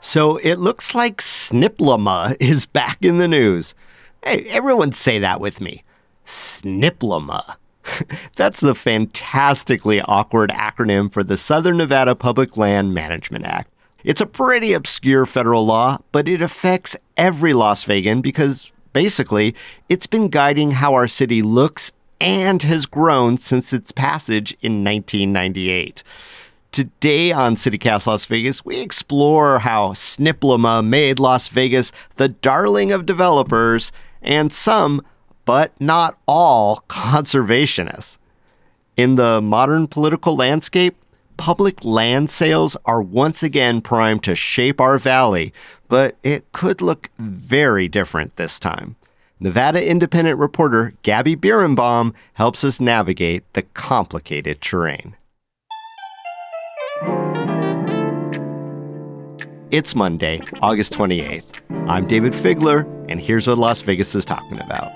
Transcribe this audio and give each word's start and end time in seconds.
So 0.00 0.36
it 0.38 0.58
looks 0.58 0.94
like 0.94 1.18
SNPLMA 1.18 2.36
is 2.40 2.64
back 2.64 2.98
in 3.02 3.18
the 3.18 3.28
news. 3.28 3.74
Hey, 4.24 4.44
everyone 4.44 4.92
say 4.92 5.18
that 5.18 5.40
with 5.40 5.60
me. 5.60 5.84
SNPLMA. 6.26 7.56
That's 8.36 8.60
the 8.60 8.74
fantastically 8.74 10.00
awkward 10.00 10.50
acronym 10.50 11.12
for 11.12 11.22
the 11.22 11.36
Southern 11.36 11.76
Nevada 11.76 12.14
Public 12.14 12.56
Land 12.56 12.94
Management 12.94 13.44
Act. 13.44 13.70
It's 14.04 14.20
a 14.20 14.26
pretty 14.26 14.72
obscure 14.72 15.26
federal 15.26 15.66
law, 15.66 15.98
but 16.12 16.28
it 16.28 16.40
affects 16.40 16.96
every 17.16 17.52
Las 17.52 17.84
Vegan 17.84 18.20
because 18.20 18.70
basically 18.92 19.54
it's 19.88 20.06
been 20.06 20.28
guiding 20.28 20.70
how 20.70 20.94
our 20.94 21.08
city 21.08 21.42
looks 21.42 21.92
and 22.20 22.62
has 22.62 22.86
grown 22.86 23.38
since 23.38 23.72
its 23.72 23.92
passage 23.92 24.52
in 24.62 24.84
1998. 24.84 26.02
Today 26.72 27.32
on 27.32 27.54
CityCast 27.54 28.06
Las 28.06 28.24
Vegas, 28.26 28.64
we 28.64 28.80
explore 28.80 29.60
how 29.60 29.90
SNPLMA 29.90 30.86
made 30.86 31.18
Las 31.18 31.48
Vegas 31.48 31.90
the 32.16 32.28
darling 32.28 32.92
of 32.92 33.06
developers 33.06 33.92
and 34.20 34.52
some, 34.52 35.00
but 35.44 35.72
not 35.80 36.18
all, 36.26 36.84
conservationists. 36.88 38.18
In 38.96 39.16
the 39.16 39.40
modern 39.40 39.86
political 39.86 40.36
landscape, 40.36 40.96
public 41.36 41.84
land 41.84 42.28
sales 42.28 42.76
are 42.84 43.02
once 43.02 43.42
again 43.42 43.80
primed 43.80 44.22
to 44.24 44.34
shape 44.34 44.80
our 44.80 44.98
valley, 44.98 45.52
but 45.88 46.16
it 46.22 46.50
could 46.52 46.80
look 46.80 47.10
very 47.18 47.88
different 47.88 48.36
this 48.36 48.58
time. 48.58 48.96
Nevada 49.38 49.86
independent 49.86 50.38
reporter 50.38 50.94
Gabby 51.02 51.36
Birenbaum 51.36 52.14
helps 52.34 52.64
us 52.64 52.80
navigate 52.80 53.44
the 53.52 53.62
complicated 53.62 54.60
terrain. 54.60 55.14
It's 59.70 59.94
Monday, 59.94 60.40
August 60.62 60.94
28th. 60.94 61.44
I'm 61.88 62.08
Dayvid 62.08 62.32
Figler, 62.32 62.86
and 63.10 63.20
here's 63.20 63.46
what 63.46 63.58
Las 63.58 63.82
Vegas 63.82 64.14
is 64.14 64.24
talking 64.24 64.58
about. 64.58 64.90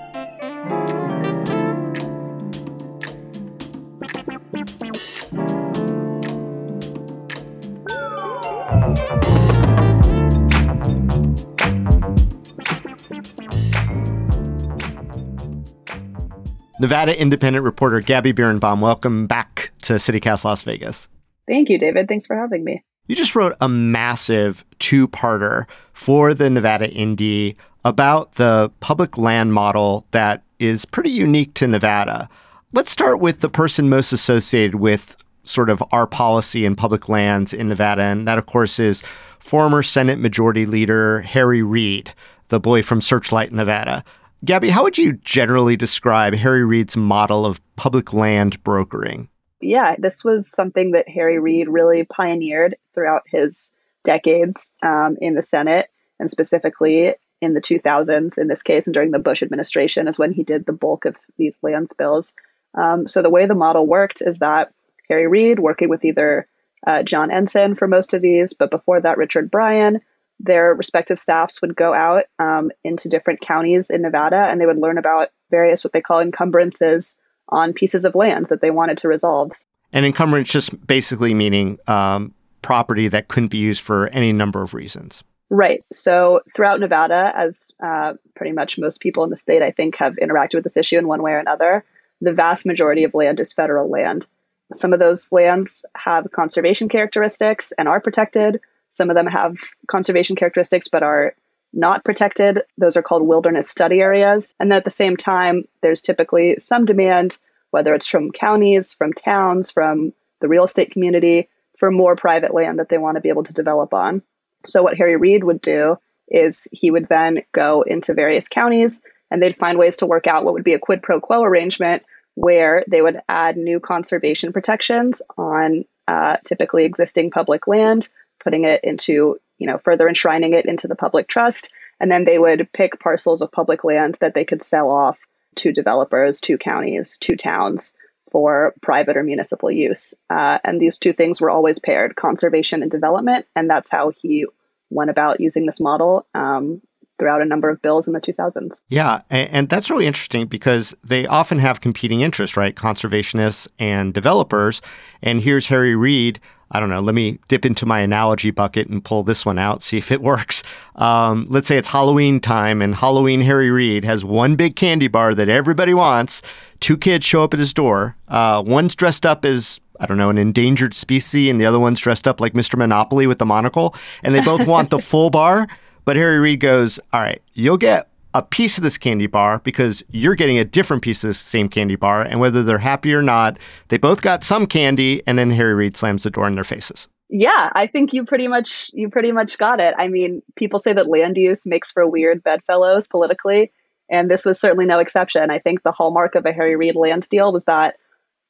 Nevada 16.79 17.15
independent 17.21 17.63
reporter 17.63 17.99
Gabby 17.99 18.33
Birenbaum, 18.33 18.79
welcome 18.79 19.27
back 19.27 19.71
to 19.83 19.93
CityCast 19.93 20.43
Las 20.43 20.63
Vegas. 20.63 21.07
Thank 21.51 21.67
you, 21.67 21.77
Dayvid. 21.77 22.07
Thanks 22.07 22.25
for 22.25 22.37
having 22.37 22.63
me. 22.63 22.81
You 23.07 23.15
just 23.15 23.35
wrote 23.35 23.57
a 23.59 23.67
massive 23.67 24.63
two 24.79 25.09
parter 25.09 25.65
for 25.91 26.33
the 26.33 26.49
Nevada 26.49 26.89
Indy 26.89 27.57
about 27.83 28.35
the 28.35 28.71
public 28.79 29.17
land 29.17 29.53
model 29.53 30.07
that 30.11 30.43
is 30.59 30.85
pretty 30.85 31.09
unique 31.09 31.53
to 31.55 31.67
Nevada. 31.67 32.29
Let's 32.71 32.89
start 32.89 33.19
with 33.19 33.41
the 33.41 33.49
person 33.49 33.89
most 33.89 34.13
associated 34.13 34.75
with 34.75 35.17
sort 35.43 35.69
of 35.69 35.83
our 35.91 36.07
policy 36.07 36.63
in 36.63 36.73
public 36.73 37.09
lands 37.09 37.53
in 37.53 37.67
Nevada. 37.67 38.03
And 38.03 38.25
that, 38.29 38.37
of 38.37 38.45
course, 38.45 38.79
is 38.79 39.03
former 39.39 39.83
Senate 39.83 40.19
Majority 40.19 40.65
Leader 40.65 41.19
Harry 41.19 41.63
Reid, 41.63 42.13
the 42.47 42.61
boy 42.61 42.81
from 42.81 43.01
Searchlight, 43.01 43.51
Nevada. 43.51 44.05
Gabby, 44.45 44.69
how 44.69 44.83
would 44.83 44.97
you 44.97 45.13
generally 45.25 45.75
describe 45.75 46.33
Harry 46.33 46.63
Reid's 46.63 46.95
model 46.95 47.45
of 47.45 47.59
public 47.75 48.13
land 48.13 48.63
brokering? 48.63 49.27
Yeah, 49.61 49.95
this 49.97 50.23
was 50.23 50.49
something 50.49 50.91
that 50.91 51.09
Harry 51.09 51.39
Reid 51.39 51.69
really 51.69 52.03
pioneered 52.03 52.75
throughout 52.93 53.23
his 53.25 53.71
decades 54.03 54.71
um, 54.81 55.17
in 55.21 55.35
the 55.35 55.41
Senate, 55.41 55.89
and 56.19 56.29
specifically 56.29 57.15
in 57.41 57.53
the 57.53 57.61
2000s, 57.61 58.37
in 58.37 58.47
this 58.47 58.63
case, 58.63 58.87
and 58.87 58.93
during 58.93 59.11
the 59.11 59.19
Bush 59.19 59.41
administration, 59.41 60.07
is 60.07 60.19
when 60.19 60.31
he 60.31 60.43
did 60.43 60.65
the 60.65 60.73
bulk 60.73 61.05
of 61.05 61.15
these 61.37 61.57
lands 61.61 61.93
bills. 61.93 62.33
Um, 62.75 63.07
so 63.07 63.21
the 63.21 63.29
way 63.29 63.45
the 63.45 63.55
model 63.55 63.85
worked 63.85 64.21
is 64.21 64.39
that 64.39 64.73
Harry 65.09 65.27
Reid, 65.27 65.59
working 65.59 65.89
with 65.89 66.05
either 66.05 66.47
uh, 66.87 67.03
John 67.03 67.31
Ensign 67.31 67.75
for 67.75 67.87
most 67.87 68.13
of 68.13 68.21
these, 68.21 68.53
but 68.53 68.71
before 68.71 69.01
that, 69.01 69.17
Richard 69.17 69.51
Bryan, 69.51 70.01
their 70.39 70.73
respective 70.73 71.19
staffs 71.19 71.61
would 71.61 71.75
go 71.75 71.93
out 71.93 72.23
um, 72.39 72.71
into 72.83 73.09
different 73.09 73.41
counties 73.41 73.89
in 73.89 74.01
Nevada 74.01 74.47
and 74.49 74.59
they 74.59 74.65
would 74.65 74.79
learn 74.79 74.97
about 74.97 75.29
various 75.51 75.83
what 75.83 75.93
they 75.93 76.01
call 76.01 76.19
encumbrances 76.19 77.17
on 77.51 77.73
pieces 77.73 78.05
of 78.05 78.15
land 78.15 78.47
that 78.47 78.61
they 78.61 78.71
wanted 78.71 78.97
to 78.99 79.07
resolve. 79.07 79.51
And 79.93 80.05
encumbrance 80.05 80.49
just 80.49 80.85
basically 80.87 81.33
meaning 81.33 81.79
um, 81.87 82.33
property 82.61 83.07
that 83.09 83.27
couldn't 83.27 83.49
be 83.49 83.57
used 83.57 83.81
for 83.81 84.07
any 84.07 84.31
number 84.31 84.61
of 84.61 84.73
reasons. 84.73 85.23
Right. 85.49 85.83
So 85.91 86.41
throughout 86.55 86.79
Nevada, 86.79 87.33
as 87.35 87.73
uh, 87.83 88.13
pretty 88.35 88.53
much 88.53 88.77
most 88.77 89.01
people 89.01 89.25
in 89.25 89.29
the 89.29 89.37
state, 89.37 89.61
I 89.61 89.71
think, 89.71 89.97
have 89.97 90.15
interacted 90.15 90.55
with 90.55 90.63
this 90.63 90.77
issue 90.77 90.97
in 90.97 91.07
one 91.07 91.21
way 91.21 91.31
or 91.33 91.39
another, 91.39 91.83
the 92.21 92.31
vast 92.31 92.65
majority 92.65 93.03
of 93.03 93.13
land 93.13 93.39
is 93.39 93.51
federal 93.51 93.89
land. 93.89 94.27
Some 94.73 94.93
of 94.93 94.99
those 94.99 95.29
lands 95.33 95.83
have 95.95 96.31
conservation 96.31 96.87
characteristics 96.87 97.73
and 97.77 97.89
are 97.89 97.99
protected. 97.99 98.61
Some 98.89 99.09
of 99.09 99.15
them 99.15 99.25
have 99.25 99.57
conservation 99.87 100.37
characteristics 100.37 100.87
but 100.87 101.03
are 101.03 101.35
not 101.73 102.03
protected. 102.03 102.61
Those 102.77 102.97
are 102.97 103.01
called 103.01 103.23
wilderness 103.23 103.69
study 103.69 104.01
areas. 104.01 104.53
And 104.59 104.71
then 104.71 104.77
at 104.77 104.83
the 104.83 104.89
same 104.89 105.17
time, 105.17 105.65
there's 105.81 106.01
typically 106.01 106.57
some 106.59 106.85
demand, 106.85 107.37
whether 107.71 107.93
it's 107.93 108.07
from 108.07 108.31
counties, 108.31 108.93
from 108.93 109.13
towns, 109.13 109.71
from 109.71 110.13
the 110.41 110.47
real 110.47 110.65
estate 110.65 110.91
community, 110.91 111.49
for 111.77 111.91
more 111.91 112.15
private 112.15 112.53
land 112.53 112.79
that 112.79 112.89
they 112.89 112.97
want 112.97 113.15
to 113.15 113.21
be 113.21 113.29
able 113.29 113.43
to 113.43 113.53
develop 113.53 113.93
on. 113.93 114.21
So, 114.65 114.83
what 114.83 114.97
Harry 114.97 115.15
Reid 115.15 115.43
would 115.43 115.61
do 115.61 115.97
is 116.27 116.67
he 116.71 116.91
would 116.91 117.07
then 117.07 117.41
go 117.53 117.81
into 117.81 118.13
various 118.13 118.47
counties 118.47 119.01
and 119.29 119.41
they'd 119.41 119.55
find 119.55 119.77
ways 119.77 119.97
to 119.97 120.05
work 120.05 120.27
out 120.27 120.43
what 120.45 120.53
would 120.53 120.63
be 120.63 120.73
a 120.73 120.79
quid 120.79 121.01
pro 121.01 121.19
quo 121.19 121.43
arrangement 121.43 122.03
where 122.35 122.83
they 122.87 123.01
would 123.01 123.19
add 123.27 123.57
new 123.57 123.79
conservation 123.79 124.53
protections 124.53 125.21
on 125.37 125.83
uh, 126.07 126.37
typically 126.45 126.85
existing 126.85 127.31
public 127.31 127.67
land, 127.67 128.09
putting 128.43 128.63
it 128.63 128.83
into 128.83 129.37
you 129.61 129.67
know, 129.67 129.77
further 129.77 130.07
enshrining 130.07 130.53
it 130.53 130.65
into 130.65 130.87
the 130.87 130.95
public 130.95 131.27
trust. 131.27 131.71
And 131.99 132.11
then 132.11 132.25
they 132.25 132.39
would 132.39 132.67
pick 132.73 132.99
parcels 132.99 133.43
of 133.43 133.51
public 133.51 133.83
land 133.83 134.17
that 134.19 134.33
they 134.33 134.43
could 134.43 134.63
sell 134.63 134.89
off 134.89 135.19
to 135.57 135.71
developers, 135.71 136.41
to 136.41 136.57
counties, 136.57 137.15
to 137.19 137.35
towns 137.35 137.93
for 138.31 138.73
private 138.81 139.15
or 139.15 139.21
municipal 139.21 139.69
use. 139.69 140.15
Uh, 140.31 140.57
and 140.63 140.81
these 140.81 140.97
two 140.97 141.13
things 141.13 141.39
were 141.39 141.51
always 141.51 141.77
paired 141.77 142.15
conservation 142.15 142.81
and 142.81 142.89
development. 142.89 143.45
And 143.55 143.69
that's 143.69 143.91
how 143.91 144.11
he 144.19 144.47
went 144.89 145.11
about 145.11 145.39
using 145.39 145.67
this 145.67 145.79
model 145.79 146.25
um, 146.33 146.81
throughout 147.19 147.43
a 147.43 147.45
number 147.45 147.69
of 147.69 147.83
bills 147.83 148.07
in 148.07 148.13
the 148.13 148.19
2000s. 148.19 148.79
Yeah, 148.89 149.21
and, 149.29 149.69
that's 149.69 149.91
really 149.91 150.07
interesting 150.07 150.47
because 150.47 150.95
they 151.03 151.27
often 151.27 151.59
have 151.59 151.81
competing 151.81 152.21
interests, 152.21 152.57
right? 152.57 152.75
Conservationists 152.75 153.67
and 153.77 154.11
developers. 154.11 154.81
And 155.21 155.41
here's 155.41 155.67
Harry 155.67 155.95
Reid 155.95 156.39
I 156.71 156.79
don't 156.79 156.89
know, 156.89 157.01
let 157.01 157.13
me 157.15 157.37
dip 157.47 157.65
into 157.65 157.85
my 157.85 157.99
analogy 157.99 158.51
bucket 158.51 158.87
and 158.87 159.03
pull 159.03 159.23
this 159.23 159.45
one 159.45 159.59
out, 159.59 159.83
see 159.83 159.97
if 159.97 160.11
it 160.11 160.21
works. 160.21 160.63
Um, 160.95 161.45
let's 161.49 161.67
say 161.67 161.77
it's 161.77 161.89
Halloween 161.89 162.39
time 162.39 162.81
and 162.81 162.95
Halloween 162.95 163.41
Harry 163.41 163.69
Reid 163.69 164.05
has 164.05 164.23
one 164.23 164.55
big 164.55 164.75
candy 164.75 165.07
bar 165.07 165.35
that 165.35 165.49
everybody 165.49 165.93
wants. 165.93 166.41
Two 166.79 166.97
kids 166.97 167.25
show 167.25 167.43
up 167.43 167.53
at 167.53 167.59
his 167.59 167.73
door. 167.73 168.15
Uh, 168.27 168.63
one's 168.65 168.95
dressed 168.95 169.25
up 169.25 169.45
as 169.45 169.79
I 169.99 170.07
don't 170.07 170.17
know, 170.17 170.31
an 170.31 170.39
endangered 170.39 170.95
species, 170.95 171.51
and 171.51 171.61
the 171.61 171.65
other 171.67 171.79
one's 171.79 171.99
dressed 171.99 172.27
up 172.27 172.41
like 172.41 172.53
Mr. 172.53 172.75
Monopoly 172.75 173.27
with 173.27 173.37
the 173.37 173.45
monocle, 173.45 173.93
and 174.23 174.33
they 174.33 174.41
both 174.41 174.65
want 174.65 174.89
the 174.89 174.97
full 175.11 175.29
bar. 175.29 175.67
But 176.05 176.15
Harry 176.15 176.39
Reid 176.39 176.59
goes, 176.59 176.99
All 177.13 177.21
right, 177.21 177.39
you'll 177.53 177.77
get 177.77 178.09
a 178.33 178.41
piece 178.41 178.77
of 178.77 178.83
this 178.83 178.97
candy 178.97 179.27
bar 179.27 179.59
because 179.59 180.03
you're 180.09 180.35
getting 180.35 180.57
a 180.57 180.65
different 180.65 181.03
piece 181.03 181.23
of 181.23 181.29
the 181.29 181.33
same 181.33 181.67
candy 181.69 181.95
bar. 181.95 182.21
And 182.23 182.39
whether 182.39 182.63
they're 182.63 182.77
happy 182.77 183.13
or 183.13 183.21
not, 183.21 183.57
they 183.89 183.97
both 183.97 184.21
got 184.21 184.43
some 184.43 184.65
candy. 184.65 185.21
And 185.27 185.37
then 185.37 185.51
Harry 185.51 185.73
Reid 185.73 185.97
slams 185.97 186.23
the 186.23 186.29
door 186.29 186.47
in 186.47 186.55
their 186.55 186.63
faces. 186.63 187.07
Yeah, 187.33 187.69
I 187.73 187.87
think 187.87 188.11
you 188.11 188.25
pretty 188.25 188.49
much 188.49 188.91
you 188.93 189.09
pretty 189.09 189.31
much 189.31 189.57
got 189.57 189.79
it. 189.79 189.95
I 189.97 190.09
mean, 190.09 190.41
people 190.57 190.79
say 190.79 190.91
that 190.91 191.07
land 191.07 191.37
use 191.37 191.65
makes 191.65 191.89
for 191.89 192.05
weird 192.05 192.43
bedfellows 192.43 193.07
politically, 193.07 193.71
and 194.09 194.29
this 194.29 194.45
was 194.45 194.59
certainly 194.59 194.85
no 194.85 194.99
exception. 194.99 195.49
I 195.49 195.57
think 195.57 195.83
the 195.83 195.93
hallmark 195.93 196.35
of 196.35 196.45
a 196.45 196.51
Harry 196.51 196.75
Reid 196.75 196.97
land 196.97 197.29
deal 197.29 197.53
was 197.53 197.63
that 197.65 197.95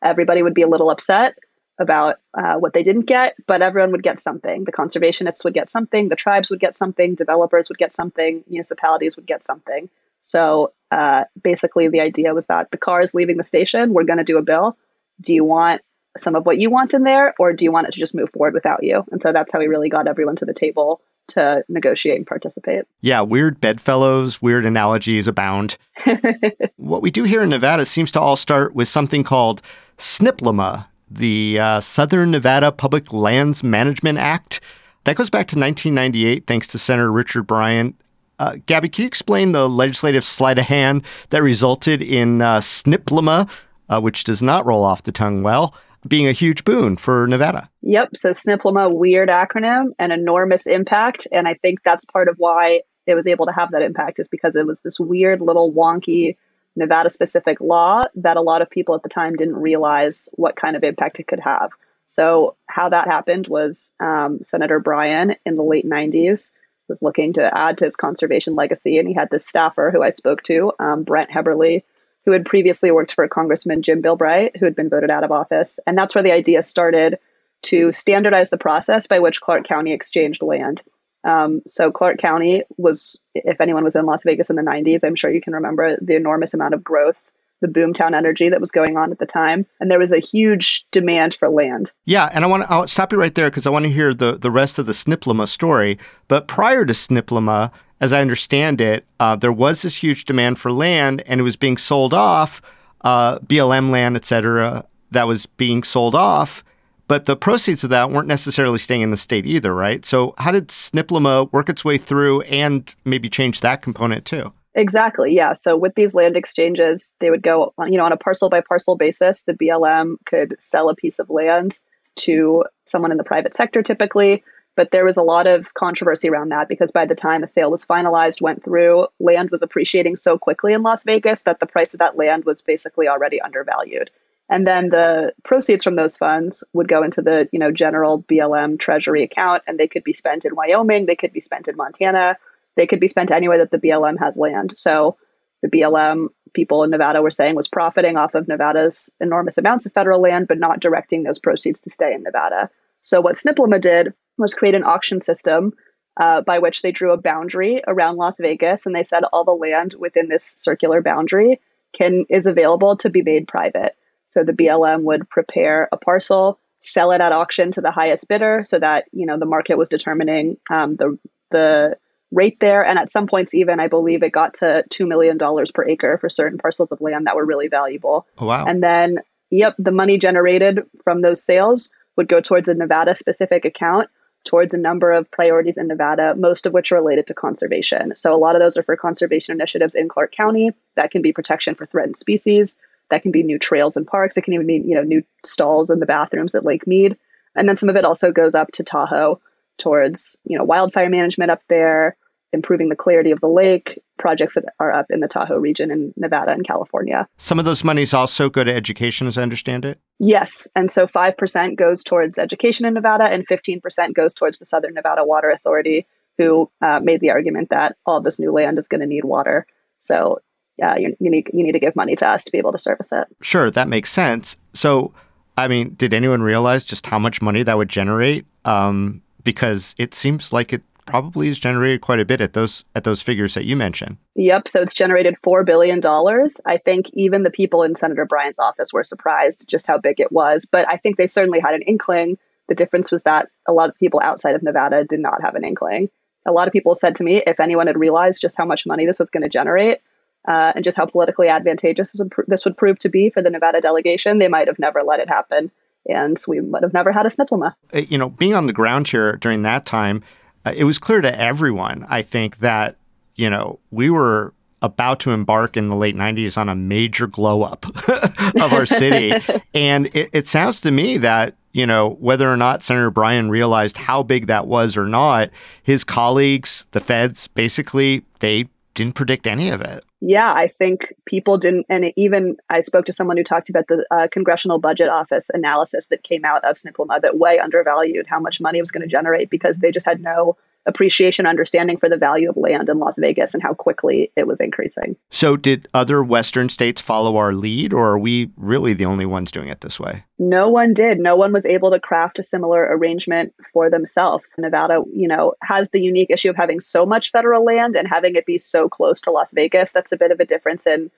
everybody 0.04 0.42
would 0.42 0.56
be 0.56 0.64
a 0.64 0.68
little 0.68 0.90
upset, 0.90 1.36
about 1.80 2.18
uh, 2.34 2.56
what 2.56 2.74
they 2.74 2.84
didn't 2.84 3.06
get, 3.06 3.36
but 3.48 3.62
everyone 3.62 3.92
would 3.92 4.04
get 4.04 4.20
something. 4.20 4.66
The 4.66 4.72
conservationists 4.72 5.44
would 5.44 5.54
get 5.54 5.70
something, 5.70 6.10
the 6.10 6.16
tribes 6.16 6.50
would 6.50 6.60
get 6.60 6.76
something, 6.76 7.16
developers 7.16 7.70
would 7.70 7.78
get 7.78 7.94
something, 7.94 8.44
municipalities 8.48 9.16
would 9.16 9.26
get 9.26 9.44
something. 9.44 9.90
So 10.20 10.72
uh, 10.92 11.24
basically, 11.42 11.88
the 11.88 12.02
idea 12.02 12.34
was 12.34 12.48
that 12.48 12.70
the 12.72 12.78
car 12.78 13.02
is 13.02 13.14
leaving 13.14 13.38
the 13.38 13.44
station, 13.44 13.94
we're 13.94 14.04
going 14.04 14.20
to 14.20 14.24
do 14.24 14.38
a 14.38 14.44
bill. 14.44 14.78
Do 15.20 15.34
you 15.34 15.44
want 15.44 15.82
some 16.18 16.36
of 16.36 16.46
what 16.46 16.58
you 16.58 16.70
want 16.70 16.94
in 16.94 17.04
there, 17.04 17.34
or 17.40 17.54
do 17.54 17.66
you 17.66 17.72
want 17.72 17.88
it 17.88 17.94
to 17.94 18.00
just 18.00 18.14
move 18.14 18.30
forward 18.32 18.54
without 18.54 18.84
you? 18.84 19.04
And 19.12 19.22
so 19.22 19.32
that's 19.32 19.52
how 19.52 19.60
we 19.60 19.68
really 19.68 19.90
got 19.90 20.08
everyone 20.08 20.36
to 20.38 20.46
the 20.46 20.54
table 20.54 21.02
to 21.30 21.64
negotiate 21.70 22.18
and 22.18 22.28
participate. 22.28 22.84
Yeah, 23.02 23.22
weird 23.22 23.62
bedfellows, 23.62 24.42
weird 24.42 24.66
analogies 24.66 25.28
abound. 25.28 25.78
what 26.76 27.02
we 27.02 27.12
do 27.12 27.24
here 27.24 27.42
in 27.42 27.50
Nevada 27.50 27.86
seems 27.86 28.12
to 28.12 28.20
all 28.20 28.36
start 28.36 28.76
with 28.76 28.88
something 28.88 29.24
called 29.24 29.62
SNPLMA, 29.98 30.88
the 31.14 31.60
uh, 31.60 31.80
Southern 31.80 32.32
Nevada 32.32 32.72
Public 32.72 33.12
Lands 33.12 33.64
Management 33.64 34.18
Act. 34.18 34.62
That 35.04 35.16
goes 35.16 35.30
back 35.30 35.48
to 35.48 35.60
1998, 35.60 36.48
thanks 36.48 36.68
to 36.70 36.78
Senator 36.78 37.12
Richard 37.12 37.44
Bryan. 37.44 37.96
Uh, 38.40 38.58
Gabby, 38.66 38.90
can 38.90 39.04
you 39.04 39.08
explain 39.08 39.52
the 39.52 39.70
legislative 39.70 40.24
sleight 40.24 40.58
of 40.58 40.66
hand 40.66 41.04
that 41.30 41.44
resulted 41.44 42.02
in 42.02 42.42
uh, 42.42 42.60
SNPLMA, 42.60 43.50
uh, 43.90 44.02
which 44.02 44.24
does 44.24 44.42
not 44.42 44.66
roll 44.66 44.84
off 44.84 45.04
the 45.04 45.12
tongue 45.12 45.44
well? 45.44 45.76
being 46.08 46.28
a 46.28 46.32
huge 46.32 46.64
boon 46.66 46.98
for 46.98 47.28
Nevada. 47.28 47.70
Yep. 47.84 48.16
So 48.16 48.32
SNPLMA, 48.32 48.92
weird 48.92 49.30
acronym, 49.30 49.90
an 50.00 50.12
enormous 50.12 50.66
impact. 50.66 51.28
And 51.32 51.48
I 51.48 51.54
think 51.54 51.84
that's 51.84 52.06
part 52.06 52.28
of 52.28 52.36
why 52.38 52.82
it 53.08 53.16
was 53.16 53.28
able 53.28 53.46
to 53.46 53.52
have 53.52 53.72
that 53.72 53.82
impact 53.82 54.20
is 54.20 54.28
because 54.28 54.56
it 54.56 54.66
was 54.66 54.82
this 54.82 55.00
weird 55.00 55.42
little 55.42 55.72
wonky 55.72 56.36
Nevada 56.76 57.10
specific 57.10 57.60
law 57.60 58.06
that 58.16 58.38
a 58.38 58.42
lot 58.42 58.62
of 58.62 58.70
people 58.70 58.96
at 58.96 59.04
the 59.04 59.10
time 59.10 59.36
didn't 59.36 59.56
realize 59.56 60.30
what 60.34 60.56
kind 60.56 60.76
of 60.76 60.84
impact 60.84 61.20
it 61.20 61.28
could 61.28 61.40
have. 61.40 61.72
So, 62.06 62.56
how 62.68 62.90
that 62.90 63.08
happened 63.08 63.48
was 63.48 63.94
um, 64.00 64.42
Senator 64.42 64.80
Bryan 64.80 65.36
in 65.46 65.56
the 65.56 65.64
late 65.64 65.86
90s 65.86 66.52
was 66.88 67.02
looking 67.02 67.34
to 67.34 67.58
add 67.58 67.78
to 67.78 67.86
his 67.86 67.96
conservation 67.96 68.56
legacy. 68.56 69.00
And 69.00 69.08
he 69.08 69.14
had 69.14 69.30
this 69.30 69.46
staffer 69.46 69.92
who 69.92 70.04
I 70.04 70.10
spoke 70.10 70.44
to, 70.44 70.74
um, 70.80 71.04
Brent 71.04 71.30
Heberly, 71.30 71.84
who 72.26 72.32
had 72.32 72.46
previously 72.46 72.92
worked 72.92 73.14
for 73.14 73.28
Congressman 73.28 73.82
Jim 73.82 74.02
Bilbray, 74.02 74.56
who 74.58 74.66
had 74.66 74.76
been 74.76 74.90
voted 74.90 75.10
out 75.10 75.24
of 75.24 75.32
office. 75.32 75.80
And 75.88 75.98
that's 75.98 76.14
where 76.14 76.24
the 76.24 76.34
idea 76.34 76.62
started 76.64 77.18
to 77.64 77.92
standardize 77.92 78.50
the 78.50 78.58
process 78.58 79.08
by 79.08 79.20
which 79.20 79.42
Clark 79.42 79.68
County 79.68 79.94
exchanged 79.94 80.42
land. 80.42 80.84
Um, 81.24 81.62
so 81.68 81.92
Clark 81.92 82.18
County 82.18 82.64
was, 82.78 83.20
if 83.36 83.62
anyone 83.62 83.84
was 83.84 83.96
in 83.96 84.06
Las 84.06 84.24
Vegas 84.24 84.50
in 84.50 84.56
the 84.56 84.62
90s, 84.62 85.04
I'm 85.04 85.16
sure 85.16 85.32
you 85.32 85.42
can 85.42 85.54
remember 85.54 85.98
the 86.02 86.16
enormous 86.16 86.54
amount 86.54 86.74
of 86.74 86.84
growth, 86.84 87.32
the 87.62 87.68
boomtown 87.68 88.16
energy 88.16 88.50
that 88.50 88.60
was 88.60 88.72
going 88.72 88.98
on 88.98 89.12
at 89.12 89.20
the 89.20 89.26
time, 89.26 89.66
and 89.80 89.92
there 89.92 90.00
was 90.00 90.12
a 90.12 90.20
huge 90.20 90.84
demand 90.92 91.36
for 91.36 91.48
land. 91.50 91.92
Yeah, 92.06 92.30
and 92.34 92.44
I 92.44 92.48
want 92.48 92.68
to 92.68 92.88
stop 92.88 93.12
you 93.12 93.20
right 93.20 93.34
there 93.36 93.50
because 93.50 93.68
I 93.68 93.70
want 93.70 93.84
to 93.84 93.92
hear 93.92 94.14
the 94.14 94.38
the 94.38 94.52
rest 94.52 94.80
of 94.80 94.88
the 94.88 94.94
SNPLMA 94.94 95.48
story. 95.48 96.00
But 96.28 96.48
prior 96.48 96.86
to 96.86 96.94
SNPLMA, 96.94 97.72
as 98.00 98.12
I 98.12 98.20
understand 98.20 98.82
it, 98.82 99.06
uh, 99.20 99.36
there 99.36 99.54
was 99.54 99.84
this 99.84 99.96
huge 99.96 100.26
demand 100.26 100.60
for 100.60 100.72
land, 100.72 101.22
and 101.28 101.40
it 101.40 101.44
was 101.44 101.56
being 101.56 101.78
sold 101.78 102.16
off, 102.16 102.62
uh, 103.02 103.38
BLM 103.40 103.92
land, 103.92 104.16
et 104.16 104.26
cetera, 104.26 104.84
that 105.12 105.28
was 105.28 105.46
being 105.46 105.84
sold 105.84 106.16
off. 106.16 106.64
But 107.12 107.26
the 107.26 107.36
proceeds 107.36 107.84
of 107.84 107.90
that 107.90 108.10
weren't 108.10 108.30
necessarily 108.30 108.78
staying 108.78 109.02
in 109.02 109.12
the 109.12 109.18
state 109.18 109.46
either, 109.46 109.76
right? 109.76 110.06
So 110.06 110.34
how 110.38 110.50
did 110.50 110.70
SNPLMA 110.70 111.52
work 111.52 111.68
its 111.68 111.84
way 111.84 111.98
through 111.98 112.40
and 112.44 112.96
maybe 113.04 113.28
change 113.28 113.60
that 113.60 113.82
component 113.82 114.24
too? 114.24 114.54
Exactly. 114.76 115.36
Yeah. 115.36 115.52
So 115.52 115.76
with 115.76 115.96
these 115.96 116.16
land 116.16 116.38
exchanges, 116.38 117.14
they 117.20 117.30
would 117.30 117.44
go, 117.44 117.74
you 117.80 117.98
know, 117.98 118.06
on 118.06 118.14
a 118.14 118.18
parcel 118.18 118.48
by 118.48 118.62
parcel 118.62 118.96
basis. 118.96 119.42
The 119.42 119.52
BLM 119.52 120.16
could 120.26 120.56
sell 120.58 120.88
a 120.88 120.96
piece 120.96 121.20
of 121.20 121.30
land 121.30 121.82
to 122.20 122.64
someone 122.86 123.12
in 123.12 123.18
the 123.18 123.26
private 123.26 123.58
sector, 123.58 123.84
typically, 123.84 124.42
but 124.78 124.92
there 124.92 125.04
was 125.04 125.18
a 125.18 125.22
lot 125.22 125.48
of 125.48 125.74
controversy 125.74 126.30
around 126.30 126.48
that 126.54 126.70
because 126.70 126.94
by 126.94 127.06
the 127.06 127.14
time 127.14 127.44
a 127.44 127.48
sale 127.48 127.72
was 127.72 127.86
finalized, 127.86 128.42
went 128.42 128.64
through, 128.64 129.08
land 129.20 129.50
was 129.52 129.62
appreciating 129.62 130.16
so 130.16 130.38
quickly 130.38 130.72
in 130.72 130.82
Las 130.82 131.04
Vegas 131.04 131.42
that 131.42 131.60
the 131.60 131.66
price 131.66 131.94
of 131.94 131.98
that 131.98 132.16
land 132.16 132.46
was 132.46 132.62
basically 132.62 133.10
already 133.10 133.42
undervalued. 133.42 134.10
And 134.52 134.68
then 134.68 134.90
the 134.90 135.34
proceeds 135.44 135.82
from 135.82 135.96
those 135.96 136.18
funds 136.18 136.62
would 136.74 136.90
go 136.90 137.04
into 137.04 137.22
the, 137.22 137.48
you 137.54 137.58
know, 137.58 137.72
general 137.72 138.22
BLM 138.24 138.78
treasury 138.78 139.24
account 139.24 139.64
and 139.66 139.80
they 139.80 139.88
could 139.88 140.04
be 140.04 140.12
spent 140.12 140.44
in 140.44 140.56
Wyoming, 140.56 141.06
they 141.06 141.16
could 141.16 141.32
be 141.32 141.40
spent 141.40 141.70
in 141.70 141.78
Montana, 141.78 142.38
they 142.76 142.86
could 142.86 143.00
be 143.00 143.08
spent 143.08 143.32
anywhere 143.32 143.58
that 143.60 143.72
the 143.72 143.78
BLM 143.78 144.20
has 144.20 144.36
land. 144.36 144.74
So 144.78 145.16
the 145.62 145.70
BLM 145.70 146.28
people 146.54 146.84
in 146.84 146.90
Nevada 146.90 147.22
were 147.22 147.32
saying 147.32 147.56
was 147.56 147.70
profiting 147.70 148.18
off 148.18 148.36
of 148.36 148.50
Nevada's 148.50 149.10
enormous 149.22 149.58
amounts 149.58 149.86
of 149.86 149.94
federal 149.94 150.22
land, 150.22 150.50
but 150.50 150.60
not 150.60 150.82
directing 150.82 151.24
those 151.24 151.40
proceeds 151.40 151.80
to 151.82 151.90
stay 151.90 152.14
in 152.14 152.24
Nevada. 152.24 152.70
So 153.02 153.22
what 153.22 153.38
SNPLMA 153.38 153.80
did 153.80 154.14
was 154.38 154.54
create 154.54 154.76
an 154.76 154.84
auction 154.84 155.22
system 155.22 155.72
uh, 156.20 156.42
by 156.42 156.60
which 156.60 156.82
they 156.82 156.92
drew 156.92 157.14
a 157.14 157.18
boundary 157.18 157.82
around 157.88 158.18
Las 158.18 158.38
Vegas, 158.38 158.86
and 158.86 158.94
they 158.94 159.04
said 159.04 159.24
all 159.32 159.46
the 159.46 159.52
land 159.52 159.96
within 159.98 160.28
this 160.28 160.54
circular 160.58 161.02
boundary 161.02 161.62
can 161.94 162.26
is 162.30 162.46
available 162.48 162.98
to 162.98 163.10
be 163.10 163.22
made 163.22 163.48
private. 163.48 163.96
So 164.32 164.44
the 164.44 164.54
BLM 164.54 165.04
would 165.04 165.30
prepare 165.30 165.88
a 165.92 165.98
parcel, 165.98 166.60
sell 166.82 167.12
it 167.12 167.22
at 167.22 167.32
auction 167.32 167.72
to 167.74 167.82
the 167.82 167.92
highest 167.92 168.28
bidder, 168.28 168.64
so 168.64 168.80
that 168.80 169.06
you 169.12 169.26
know 169.26 169.38
the 169.38 169.46
market 169.46 169.78
was 169.78 169.90
determining 169.90 170.58
um, 170.70 170.96
the 170.96 171.18
the 171.52 171.98
rate 172.32 172.60
there. 172.62 172.84
And 172.86 172.98
at 172.98 173.12
some 173.12 173.28
points, 173.28 173.54
even 173.54 173.80
I 173.80 173.88
believe 173.88 174.24
it 174.24 174.32
got 174.32 174.54
to 174.56 174.84
two 174.90 175.06
million 175.06 175.38
dollars 175.38 175.72
per 175.72 175.88
acre 175.88 176.18
for 176.18 176.30
certain 176.30 176.58
parcels 176.58 176.92
of 176.92 177.02
land 177.02 177.28
that 177.28 177.36
were 177.36 177.46
really 177.46 177.68
valuable. 177.68 178.26
Oh, 178.38 178.48
wow! 178.48 178.66
And 178.66 178.82
then, 178.82 179.20
yep, 179.50 179.76
the 179.78 179.92
money 179.92 180.18
generated 180.18 180.80
from 181.04 181.22
those 181.22 181.44
sales 181.44 181.90
would 182.18 182.28
go 182.28 182.42
towards 182.42 182.70
a 182.70 182.74
Nevada 182.74 183.16
specific 183.16 183.66
account 183.66 184.10
towards 184.44 184.74
a 184.74 184.78
number 184.78 185.12
of 185.12 185.30
priorities 185.32 185.78
in 185.78 185.88
Nevada, 185.88 186.34
most 186.36 186.66
of 186.66 186.74
which 186.74 186.92
are 186.92 186.96
related 186.96 187.28
to 187.28 187.34
conservation. 187.34 188.14
So 188.16 188.34
a 188.34 188.38
lot 188.38 188.56
of 188.56 188.62
those 188.62 188.78
are 188.78 188.84
for 188.84 188.96
conservation 188.96 189.54
initiatives 189.54 189.94
in 189.94 190.10
Clark 190.10 190.32
County. 190.32 190.72
That 190.96 191.12
can 191.12 191.22
be 191.22 191.32
protection 191.32 191.76
for 191.76 191.86
threatened 191.86 192.18
species. 192.18 192.76
That 193.12 193.22
can 193.22 193.32
be 193.32 193.44
new 193.44 193.60
trails 193.60 193.96
and 193.96 194.08
parks. 194.08 194.36
It 194.36 194.42
can 194.42 194.54
even 194.54 194.66
be, 194.66 194.82
you 194.84 194.96
know, 194.96 195.04
new 195.04 195.24
stalls 195.46 195.92
in 195.92 196.00
the 196.00 196.06
bathrooms 196.06 196.56
at 196.56 196.66
Lake 196.66 196.88
Mead. 196.88 197.18
And 197.56 197.70
then 197.70 197.78
some 197.78 197.90
of 197.90 197.96
it 197.96 198.06
also 198.06 198.32
goes 198.32 198.56
up 198.56 198.72
to 198.72 198.84
Tahoe 198.84 199.40
towards, 199.78 200.38
you 200.46 200.58
know, 200.58 200.64
wildfire 200.64 201.10
management 201.10 201.52
up 201.52 201.62
there, 201.68 202.16
improving 202.54 202.90
the 202.90 202.96
clarity 202.96 203.32
of 203.32 203.42
the 203.42 203.48
lake, 203.48 204.02
projects 204.18 204.56
that 204.56 204.66
are 204.80 204.92
up 204.92 205.08
in 205.10 205.20
the 205.20 205.28
Tahoe 205.28 205.58
region 205.58 205.92
in 205.92 206.14
Nevada 206.16 206.52
and 206.52 206.66
California. 206.66 207.28
Some 207.38 207.60
of 207.60 207.66
those 207.66 207.84
monies 207.84 208.14
also 208.14 208.50
go 208.50 208.64
to 208.64 208.74
education, 208.74 209.28
as 209.28 209.38
I 209.38 209.42
understand 209.42 209.86
it? 209.86 210.00
Yes. 210.20 210.68
And 210.76 210.90
so 210.90 211.06
5% 211.08 211.76
goes 211.76 212.04
towards 212.04 212.38
education 212.38 212.86
in 212.86 212.94
Nevada, 212.94 213.26
and 213.26 213.48
15% 213.48 214.14
goes 214.14 214.34
towards 214.34 214.60
the 214.60 214.66
Southern 214.66 214.94
Nevada 214.94 215.26
Water 215.26 215.50
Authority, 215.50 216.06
who 216.38 216.70
uh, 216.82 217.00
made 217.02 217.20
the 217.20 217.32
argument 217.32 217.70
that 217.70 217.98
all 218.06 218.22
this 218.22 218.40
new 218.40 218.52
land 218.52 218.78
is 218.78 218.88
going 218.88 219.02
to 219.02 219.08
need 219.08 219.26
water. 219.26 219.66
So 220.00 220.40
yeah, 220.82 220.98
you, 220.98 221.16
you, 221.20 221.30
need, 221.30 221.50
you 221.54 221.64
need 221.64 221.74
to 221.74 221.80
give 221.80 221.96
money 221.96 222.16
to 222.16 222.28
us 222.28 222.44
to 222.44 222.52
be 222.52 222.58
able 222.58 222.72
to 222.72 222.78
service 222.78 223.12
it. 223.12 223.28
Sure, 223.42 223.70
that 223.70 223.88
makes 223.88 224.12
sense. 224.12 224.58
So, 224.74 225.14
I 225.56 225.68
mean, 225.68 225.94
did 225.94 226.14
anyone 226.14 226.42
realize 226.42 226.84
just 226.84 227.06
how 227.06 227.20
much 227.20 227.42
money 227.42 227.62
that 227.64 227.78
would 227.78 227.90
generate? 227.90 228.46
Um, 228.66 229.22
because 229.44 229.96
it 229.98 230.14
seems 230.14 230.52
like 230.52 230.74
it 230.74 230.82
probably 231.06 231.48
has 231.48 231.60
generated 231.60 232.02
quite 232.02 232.20
a 232.20 232.26
bit 232.26 232.42
at 232.42 232.54
those 232.54 232.86
at 232.96 233.04
those 233.04 233.22
figures 233.22 233.54
that 233.54 233.66
you 233.66 233.76
mentioned. 233.76 234.18
Yep. 234.36 234.68
So 234.68 234.82
it's 234.82 234.94
generated 234.94 235.36
four 235.44 235.64
billion 235.64 236.00
dollars. 236.00 236.56
I 236.66 236.78
think 236.78 237.10
even 237.14 237.44
the 237.44 237.50
people 237.52 237.84
in 237.84 237.96
Senator 237.96 238.26
Bryan's 238.26 238.60
office 238.60 238.94
were 238.94 239.04
surprised 239.04 239.66
just 239.68 239.88
how 239.88 239.98
big 239.98 240.20
it 240.20 240.32
was. 240.32 240.66
But 240.66 240.88
I 240.88 240.98
think 240.98 241.18
they 241.18 241.28
certainly 241.28 241.60
had 241.60 241.74
an 241.74 241.82
inkling. 241.84 242.38
The 242.70 242.76
difference 242.76 243.12
was 243.12 243.24
that 243.24 243.50
a 243.68 243.74
lot 243.74 243.90
of 243.90 243.98
people 243.98 244.22
outside 244.24 244.56
of 244.56 244.64
Nevada 244.64 245.04
did 245.04 245.20
not 245.20 245.42
have 245.42 245.56
an 245.56 245.66
inkling. 245.66 246.10
A 246.46 246.52
lot 246.52 246.68
of 246.68 246.74
people 246.74 246.96
said 246.96 247.16
to 247.18 247.24
me, 247.24 247.44
if 247.46 247.60
anyone 247.60 247.88
had 247.88 248.00
realized 248.00 248.42
just 248.42 248.58
how 248.58 248.66
much 248.66 248.86
money 248.86 249.06
this 249.06 249.20
was 249.20 249.30
going 249.30 249.44
to 249.44 249.50
generate, 249.50 250.00
uh, 250.48 250.74
and 250.76 250.84
just 250.84 250.98
how 250.98 251.06
politically 251.06 251.48
advantageous 251.48 252.12
this 252.12 252.20
would, 252.20 252.34
would 252.66 252.78
prove 252.78 253.00
to 253.00 253.10
be 253.10 253.30
for 253.30 253.42
the 253.42 253.50
Nevada 253.50 253.82
delegation, 253.82 254.40
they 254.40 254.48
might 254.48 254.68
have 254.68 254.80
never 254.80 255.04
let 255.04 255.20
it 255.20 255.30
happen. 255.30 255.72
And 256.08 256.42
we 256.48 256.62
might 256.62 256.82
have 256.82 256.94
never 256.94 257.12
had 257.12 257.26
a 257.26 257.30
SNPLMA. 257.30 257.74
Uh, 257.94 258.00
you 258.00 258.18
know, 258.18 258.30
being 258.30 258.56
on 258.56 258.66
the 258.66 258.74
ground 258.74 259.08
here 259.08 259.36
during 259.38 259.62
that 259.64 259.86
time, 259.86 260.24
uh, 260.66 260.74
it 260.76 260.84
was 260.84 260.98
clear 260.98 261.22
to 261.22 261.40
everyone, 261.40 262.06
I 262.10 262.24
think, 262.24 262.58
that, 262.60 262.96
you 263.36 263.50
know, 263.50 263.80
we 263.92 264.10
were 264.10 264.54
about 264.82 265.20
to 265.22 265.32
embark 265.32 265.78
in 265.78 265.90
the 265.90 265.96
late 265.96 266.16
90s 266.16 266.58
on 266.58 266.68
a 266.68 266.76
major 266.76 267.28
glow 267.28 267.62
up 267.62 267.86
of 268.60 268.74
our 268.74 268.88
city. 268.88 269.34
and 269.76 270.08
it, 270.16 270.30
it, 270.34 270.48
sounds 270.48 270.82
to 270.82 270.90
me 270.90 271.18
that, 271.20 271.56
you 271.72 271.86
know, 271.86 272.18
whether 272.20 272.52
or 272.52 272.58
not 272.58 272.82
Senator 272.82 273.12
Bryan 273.12 273.52
realized 273.52 273.98
how 273.98 274.24
big 274.24 274.48
that 274.48 274.66
was 274.66 274.98
or 274.98 275.06
not, 275.06 275.52
his 275.84 276.04
colleagues, 276.04 276.86
the 276.92 277.00
feds, 277.00 277.48
basically, 277.50 278.26
they 278.40 278.68
didn't 278.94 279.16
predict 279.16 279.48
any 279.48 279.70
of 279.70 279.82
it. 279.82 280.04
Yeah, 280.20 280.54
I 280.54 280.68
think 280.68 281.14
people 281.26 281.58
didn't. 281.58 281.86
And 281.90 282.14
even 282.16 282.58
I 282.70 282.82
spoke 282.82 283.06
to 283.06 283.14
someone 283.14 283.38
who 283.38 283.44
talked 283.44 283.70
about 283.70 283.88
the 283.88 284.06
uh, 284.12 284.28
Congressional 284.32 284.78
Budget 284.78 285.10
Office 285.10 285.50
analysis 285.54 286.08
that 286.08 286.24
came 286.24 286.46
out 286.46 286.64
of 286.64 286.76
SNPLMA 286.76 287.22
that 287.22 287.38
way 287.38 287.60
undervalued 287.60 288.28
how 288.28 288.40
much 288.40 288.62
money 288.62 288.78
it 288.78 288.82
was 288.82 288.92
going 288.92 289.02
to 289.02 289.08
generate 289.08 289.50
because 289.50 289.80
they 289.80 289.92
just 289.92 290.06
had 290.06 290.22
no 290.22 290.58
appreciation, 290.86 291.46
understanding 291.46 291.98
for 291.98 292.10
the 292.10 292.18
value 292.18 292.50
of 292.50 292.58
land 292.58 292.90
in 292.90 293.00
Las 293.00 293.18
Vegas 293.20 293.54
and 293.54 293.62
how 293.62 293.74
quickly 293.74 294.32
it 294.36 294.48
was 294.48 294.60
increasing. 294.60 295.16
So, 295.30 295.56
did 295.56 295.88
other 295.94 296.24
Western 296.24 296.70
states 296.70 297.02
follow 297.02 297.38
our 297.38 297.54
lead, 297.54 297.94
or 297.94 298.12
are 298.12 298.20
we 298.20 298.50
really 298.58 298.94
the 298.94 299.06
only 299.06 299.26
ones 299.26 299.52
doing 299.52 299.68
it 299.68 299.82
this 299.82 300.00
way? 300.00 300.24
No 300.40 300.70
one 300.70 300.94
did. 300.94 301.20
No 301.20 301.36
one 301.36 301.54
was 301.54 301.66
able 301.66 301.92
to 301.92 302.00
craft 302.00 302.40
a 302.40 302.44
similar 302.44 302.82
arrangement 302.84 303.54
for 303.72 303.90
themselves. 303.90 304.44
Nevada, 304.58 305.04
you 305.14 305.28
know, 305.28 305.54
has 305.62 305.92
the 305.92 306.02
unique 306.02 306.32
issue 306.32 306.50
of 306.50 306.56
having 306.56 306.80
so 306.80 307.06
much 307.06 307.32
federal 307.32 307.64
land 307.64 307.96
and 307.96 308.08
having 308.08 308.36
it 308.36 308.46
be 308.46 308.58
so 308.58 308.90
close 308.90 309.22
to 309.22 309.32
Las 309.32 309.54
Vegas. 309.54 309.92
That's 309.92 310.12
a 310.12 310.18
bit 310.18 310.32
of 310.32 310.40
a 310.40 310.46
difference 310.46 310.88
in 310.88 311.12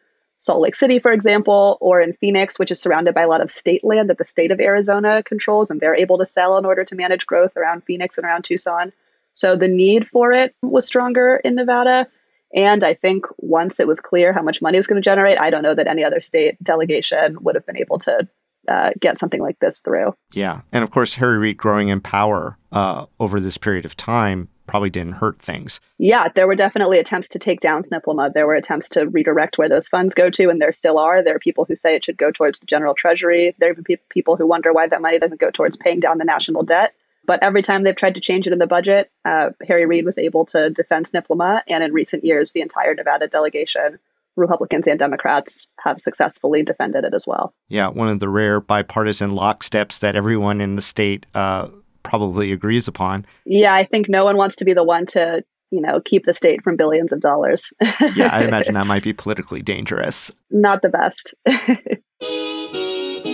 Salt 0.43 0.59
Lake 0.59 0.75
City, 0.75 0.99
for 0.99 1.11
example, 1.11 1.77
or 1.79 2.01
in 2.01 2.11
Phoenix, 2.11 2.59
which 2.59 2.69
is 2.69 2.81
surrounded 2.81 3.13
by 3.13 3.21
a 3.21 3.29
lot 3.29 3.39
of 3.39 3.49
state 3.49 3.81
land 3.81 4.09
that 4.09 4.17
the 4.17 4.25
state 4.25 4.51
of 4.51 4.59
Arizona 4.59 5.23
controls 5.23 5.71
and 5.71 5.79
they're 5.79 5.95
able 5.95 6.17
to 6.17 6.25
sell 6.25 6.57
in 6.57 6.65
order 6.65 6.83
to 6.83 6.95
manage 6.95 7.25
growth 7.25 7.55
around 7.55 7.85
Phoenix 7.85 8.17
and 8.17 8.25
around 8.25 8.43
Tucson. 8.43 8.91
So 9.33 9.55
the 9.55 9.67
need 9.67 10.07
for 10.07 10.31
it 10.31 10.55
was 10.61 10.85
stronger 10.85 11.37
in 11.43 11.55
Nevada. 11.55 12.07
And 12.55 12.83
I 12.83 12.93
think 12.93 13.25
once 13.37 13.79
it 13.79 13.87
was 13.87 13.99
clear 13.99 14.31
how 14.31 14.43
much 14.43 14.61
money 14.61 14.77
it 14.77 14.79
was 14.79 14.87
going 14.87 15.01
to 15.01 15.05
generate, 15.05 15.39
I 15.39 15.49
don't 15.49 15.63
know 15.63 15.75
that 15.75 15.87
any 15.87 16.03
other 16.03 16.21
state 16.21 16.63
delegation 16.63 17.37
would 17.41 17.55
have 17.55 17.65
been 17.65 17.77
able 17.77 17.97
to 17.99 18.27
uh, 18.67 18.91
get 18.99 19.17
something 19.17 19.41
like 19.41 19.59
this 19.59 19.81
through. 19.81 20.13
Yeah. 20.33 20.61
And 20.71 20.83
of 20.83 20.91
course, 20.91 21.15
Harry 21.15 21.37
Reid 21.37 21.57
growing 21.57 21.89
in 21.89 21.99
power 21.99 22.57
uh, 22.71 23.07
over 23.19 23.39
this 23.39 23.57
period 23.57 23.85
of 23.85 23.97
time 23.97 24.49
probably 24.65 24.89
didn't 24.89 25.13
hurt 25.13 25.41
things. 25.41 25.81
Yeah, 25.97 26.29
there 26.33 26.47
were 26.47 26.55
definitely 26.55 26.99
attempts 26.99 27.27
to 27.29 27.39
take 27.39 27.59
down 27.59 27.81
SNPLMA. 27.81 28.33
There 28.33 28.47
were 28.47 28.55
attempts 28.55 28.87
to 28.89 29.09
redirect 29.09 29.57
where 29.57 29.67
those 29.67 29.89
funds 29.89 30.13
go 30.13 30.29
to, 30.29 30.49
and 30.49 30.61
there 30.61 30.71
still 30.71 30.97
are. 30.97 31.21
There 31.21 31.35
are 31.35 31.39
people 31.39 31.65
who 31.65 31.75
say 31.75 31.95
it 31.95 32.05
should 32.05 32.17
go 32.17 32.31
towards 32.31 32.59
the 32.59 32.65
general 32.65 32.93
treasury. 32.93 33.53
There 33.59 33.69
are 33.69 33.73
even 33.73 33.83
pe- 33.83 33.97
people 34.09 34.37
who 34.37 34.47
wonder 34.47 34.71
why 34.71 34.87
that 34.87 35.01
money 35.01 35.19
doesn't 35.19 35.41
go 35.41 35.51
towards 35.51 35.75
paying 35.75 35.99
down 35.99 36.17
the 36.17 36.23
national 36.23 36.63
debt. 36.63 36.93
But 37.25 37.41
every 37.41 37.61
time 37.61 37.83
they've 37.83 37.95
tried 37.95 38.15
to 38.15 38.21
change 38.21 38.47
it 38.47 38.53
in 38.53 38.59
the 38.59 38.67
budget, 38.67 39.11
uh, 39.25 39.51
Harry 39.67 39.85
Reid 39.85 40.05
was 40.05 40.17
able 40.17 40.45
to 40.47 40.69
defend 40.69 41.05
SNPLMA. 41.05 41.61
And 41.67 41.83
in 41.83 41.93
recent 41.93 42.23
years, 42.23 42.51
the 42.51 42.61
entire 42.61 42.93
Nevada 42.93 43.27
delegation, 43.27 43.99
Republicans 44.35 44.87
and 44.87 44.99
Democrats, 44.99 45.69
have 45.79 46.01
successfully 46.01 46.63
defended 46.63 47.05
it 47.05 47.13
as 47.13 47.25
well. 47.25 47.53
Yeah, 47.69 47.87
one 47.87 48.09
of 48.09 48.19
the 48.19 48.29
rare 48.29 48.59
bipartisan 48.59 49.31
locksteps 49.31 49.99
that 49.99 50.15
everyone 50.15 50.59
in 50.59 50.75
the 50.75 50.81
state 50.81 51.25
uh, 51.33 51.69
probably 52.03 52.51
agrees 52.51 52.87
upon. 52.87 53.25
Yeah, 53.45 53.73
I 53.73 53.85
think 53.85 54.09
no 54.09 54.25
one 54.25 54.37
wants 54.37 54.57
to 54.57 54.65
be 54.65 54.73
the 54.73 54.83
one 54.83 55.05
to 55.07 55.43
you 55.71 55.81
know 55.81 56.01
keep 56.01 56.25
the 56.25 56.33
state 56.33 56.63
from 56.63 56.75
billions 56.75 57.11
of 57.11 57.21
dollars. 57.21 57.73
yeah, 58.15 58.29
I 58.31 58.43
imagine 58.43 58.75
that 58.75 58.87
might 58.87 59.03
be 59.03 59.13
politically 59.13 59.61
dangerous. 59.61 60.31
Not 60.51 60.81
the 60.81 60.89
best. 60.89 61.33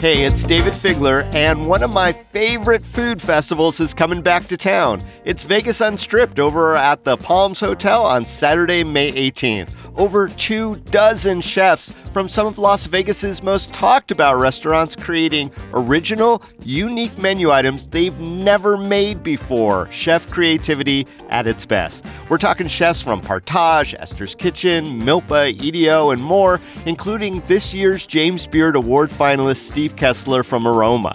Hey, 0.00 0.24
it's 0.24 0.44
Dayvid 0.44 0.72
Figler, 0.72 1.30
and 1.34 1.66
one 1.66 1.82
of 1.82 1.90
my 1.90 2.10
favorite 2.10 2.86
food 2.86 3.20
festivals 3.20 3.80
is 3.80 3.92
coming 3.92 4.22
back 4.22 4.46
to 4.46 4.56
town. 4.56 5.02
It's 5.26 5.44
Vegas 5.44 5.82
Unstripped 5.82 6.38
over 6.38 6.74
at 6.74 7.04
the 7.04 7.18
Palms 7.18 7.60
Hotel 7.60 8.06
on 8.06 8.24
Saturday, 8.24 8.82
May 8.82 9.12
18th 9.12 9.68
over 10.00 10.28
two 10.28 10.76
dozen 10.90 11.42
chefs 11.42 11.92
from 12.10 12.26
some 12.26 12.46
of 12.46 12.58
Las 12.58 12.86
Vegas's 12.86 13.42
most 13.42 13.70
talked 13.74 14.10
about 14.10 14.38
restaurants 14.38 14.96
creating 14.96 15.52
original, 15.74 16.42
unique 16.64 17.16
menu 17.18 17.50
items 17.50 17.86
they've 17.86 18.18
never 18.18 18.78
made 18.78 19.22
before. 19.22 19.92
Chef 19.92 20.26
creativity 20.30 21.06
at 21.28 21.46
its 21.46 21.66
best. 21.66 22.02
We're 22.30 22.38
talking 22.38 22.66
chefs 22.66 23.02
from 23.02 23.20
Partage, 23.20 23.94
Esther's 23.98 24.34
Kitchen, 24.34 25.02
Milpa, 25.02 25.52
EDO, 25.62 26.12
and 26.12 26.22
more, 26.22 26.62
including 26.86 27.42
this 27.46 27.74
year's 27.74 28.06
James 28.06 28.46
Beard 28.46 28.76
Award 28.76 29.10
finalist 29.10 29.68
Steve 29.68 29.96
Kessler 29.96 30.42
from 30.42 30.66
Aroma. 30.66 31.14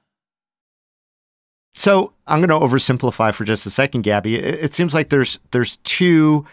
So 1.73 2.13
I'm 2.27 2.41
going 2.45 2.49
to 2.49 2.65
oversimplify 2.65 3.33
for 3.33 3.45
just 3.45 3.65
a 3.65 3.69
second, 3.69 4.01
Gabby. 4.01 4.35
It, 4.35 4.73
seems 4.73 4.93
like 4.93 5.09
there's 5.09 5.39
there's 5.51 5.77
two 5.77 6.45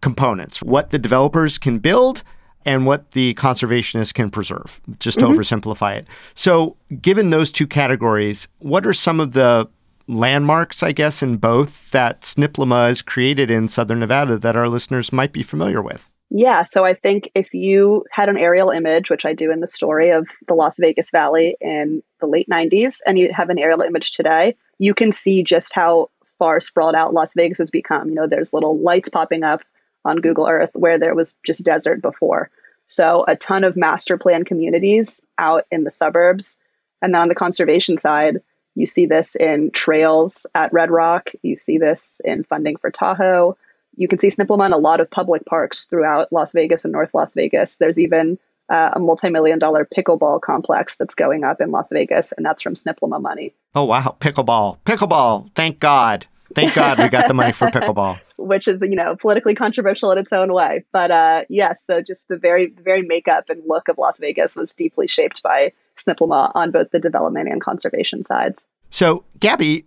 components: 0.00 0.62
what 0.62 0.90
the 0.90 0.98
developers 0.98 1.58
can 1.58 1.78
build 1.78 2.22
and 2.64 2.86
what 2.86 3.10
the 3.10 3.34
conservationists 3.34 4.14
can 4.14 4.30
preserve. 4.30 4.80
Just 4.98 5.18
to 5.18 5.26
mm-hmm. 5.26 5.38
oversimplify 5.38 5.96
it. 5.96 6.06
So, 6.34 6.76
given 7.00 7.30
those 7.30 7.52
two 7.52 7.66
categories, 7.66 8.48
what 8.58 8.86
are 8.86 8.94
some 8.94 9.20
of 9.20 9.32
the 9.32 9.68
landmarks, 10.08 10.82
I 10.82 10.92
guess, 10.92 11.22
in 11.22 11.36
both 11.36 11.90
that 11.90 12.22
SNPLMA 12.22 12.88
has 12.88 13.02
created 13.02 13.50
in 13.50 13.68
Southern 13.68 14.00
Nevada 14.00 14.38
that 14.38 14.56
our 14.56 14.68
listeners 14.68 15.12
might 15.12 15.32
be 15.32 15.42
familiar 15.42 15.82
with? 15.82 16.08
Yeah, 16.34 16.64
so 16.64 16.82
I 16.86 16.94
think 16.94 17.30
if 17.34 17.52
you 17.52 18.06
had 18.10 18.30
an 18.30 18.38
aerial 18.38 18.70
image, 18.70 19.10
which 19.10 19.26
I 19.26 19.34
do 19.34 19.50
in 19.52 19.60
the 19.60 19.66
story 19.66 20.08
of 20.08 20.26
the 20.48 20.54
Las 20.54 20.78
Vegas 20.80 21.10
Valley 21.10 21.56
in 21.60 22.02
the 22.20 22.26
late 22.26 22.48
90s, 22.48 23.00
and 23.06 23.18
you 23.18 23.30
have 23.34 23.50
an 23.50 23.58
aerial 23.58 23.82
image 23.82 24.12
today, 24.12 24.56
you 24.78 24.94
can 24.94 25.12
see 25.12 25.42
just 25.42 25.74
how 25.74 26.08
far 26.38 26.58
sprawled 26.58 26.94
out 26.94 27.12
Las 27.12 27.34
Vegas 27.36 27.58
has 27.58 27.70
become. 27.70 28.08
You 28.08 28.14
know, 28.14 28.26
there's 28.26 28.54
little 28.54 28.78
lights 28.78 29.10
popping 29.10 29.44
up 29.44 29.60
on 30.06 30.22
Google 30.22 30.48
Earth 30.48 30.70
where 30.72 30.98
there 30.98 31.14
was 31.14 31.36
just 31.44 31.66
desert 31.66 32.00
before. 32.00 32.48
So 32.86 33.26
a 33.28 33.36
ton 33.36 33.62
of 33.62 33.76
master 33.76 34.16
plan 34.16 34.46
communities 34.46 35.20
out 35.36 35.66
in 35.70 35.84
the 35.84 35.90
suburbs. 35.90 36.56
And 37.02 37.12
then 37.12 37.20
on 37.20 37.28
the 37.28 37.34
conservation 37.34 37.98
side, 37.98 38.38
you 38.74 38.86
see 38.86 39.04
this 39.04 39.36
in 39.36 39.70
trails 39.72 40.46
at 40.54 40.72
Red 40.72 40.90
Rock, 40.90 41.30
you 41.42 41.56
see 41.56 41.76
this 41.76 42.22
in 42.24 42.42
funding 42.42 42.78
for 42.78 42.90
Tahoe 42.90 43.54
you 43.96 44.08
can 44.08 44.18
see 44.18 44.28
SNPLMA 44.28 44.66
in 44.66 44.72
a 44.72 44.78
lot 44.78 45.00
of 45.00 45.10
public 45.10 45.44
parks 45.46 45.84
throughout 45.84 46.32
Las 46.32 46.52
Vegas 46.52 46.84
and 46.84 46.92
North 46.92 47.10
Las 47.14 47.34
Vegas. 47.34 47.76
There's 47.76 47.98
even 47.98 48.38
uh, 48.68 48.90
a 48.94 49.00
multi-million 49.00 49.58
dollar 49.58 49.86
pickleball 49.96 50.40
complex 50.40 50.96
that's 50.96 51.14
going 51.14 51.44
up 51.44 51.60
in 51.60 51.70
Las 51.70 51.90
Vegas, 51.92 52.32
and 52.32 52.44
that's 52.44 52.62
from 52.62 52.74
SNPLMA 52.74 53.20
money. 53.20 53.54
Oh 53.74 53.84
wow, 53.84 54.16
pickleball, 54.20 54.78
pickleball! 54.84 55.50
Thank 55.54 55.78
God, 55.80 56.26
thank 56.54 56.74
God 56.74 56.98
we 56.98 57.08
got 57.08 57.28
the 57.28 57.34
money 57.34 57.52
for 57.52 57.68
pickleball. 57.68 58.18
Which 58.36 58.66
is 58.66 58.80
you 58.80 58.96
know 58.96 59.14
politically 59.16 59.54
controversial 59.54 60.10
in 60.10 60.18
its 60.18 60.32
own 60.32 60.52
way, 60.52 60.84
but 60.92 61.10
uh, 61.10 61.44
yes, 61.48 61.84
so 61.84 62.00
just 62.00 62.28
the 62.28 62.36
very 62.36 62.72
very 62.82 63.02
makeup 63.02 63.50
and 63.50 63.62
look 63.66 63.88
of 63.88 63.98
Las 63.98 64.18
Vegas 64.18 64.56
was 64.56 64.72
deeply 64.74 65.06
shaped 65.06 65.42
by 65.42 65.72
SNPLMA 65.98 66.52
on 66.54 66.70
both 66.70 66.90
the 66.90 66.98
development 66.98 67.48
and 67.48 67.60
conservation 67.60 68.24
sides. 68.24 68.64
So, 68.90 69.24
Gabby, 69.38 69.86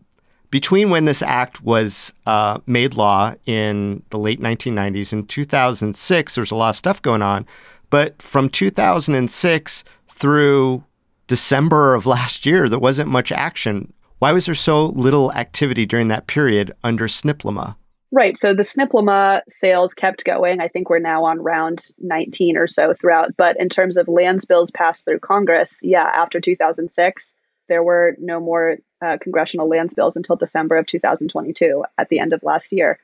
between 0.55 0.89
when 0.89 1.03
this 1.03 1.21
act 1.21 1.61
was 1.63 2.13
uh, 2.27 2.57
made 2.65 2.93
law 2.93 3.33
in 3.45 4.01
the 4.11 4.17
late 4.17 4.39
1990s 4.39 5.11
and 5.11 5.27
2006, 5.27 6.33
there's 6.33 6.49
a 6.49 6.55
lot 6.55 6.69
of 6.69 6.77
stuff 6.77 7.01
going 7.01 7.21
on. 7.21 7.45
But 7.89 8.21
from 8.21 8.47
2006 8.47 9.83
through 10.07 10.81
December 11.27 11.93
of 11.93 12.05
last 12.17 12.45
year, 12.45 12.69
there 12.69 12.79
wasn't 12.79 13.09
much 13.09 13.33
action. 13.33 13.91
Why 14.19 14.31
was 14.31 14.45
there 14.45 14.55
so 14.55 14.85
little 14.85 15.33
activity 15.33 15.85
during 15.85 16.07
that 16.07 16.27
period 16.27 16.73
under 16.85 17.09
SNPLMA? 17.09 17.75
Right. 18.13 18.37
So 18.37 18.53
the 18.53 18.63
SNPLMA 18.63 19.41
sales 19.49 19.93
kept 19.93 20.23
going. 20.23 20.61
I 20.61 20.69
think 20.69 20.89
we're 20.89 20.99
now 20.99 21.25
on 21.25 21.41
round 21.41 21.87
19 21.99 22.55
or 22.55 22.67
so 22.67 22.93
throughout. 22.93 23.35
But 23.35 23.59
in 23.59 23.67
terms 23.67 23.97
of 23.97 24.07
lands 24.07 24.45
bills 24.45 24.71
passed 24.71 25.03
through 25.03 25.19
Congress, 25.19 25.79
yeah, 25.81 26.09
after 26.15 26.39
2006, 26.39 27.35
there 27.67 27.83
were 27.83 28.15
no 28.19 28.39
more 28.39 28.77
uh, 29.03 29.17
congressional 29.19 29.67
lands 29.67 29.93
bills 29.93 30.15
until 30.15 30.35
December 30.35 30.77
of 30.77 30.85
2022 30.85 31.83
at 31.97 32.09
the 32.09 32.19
end 32.19 32.33
of 32.33 32.43
last 32.43 32.71
year. 32.71 32.99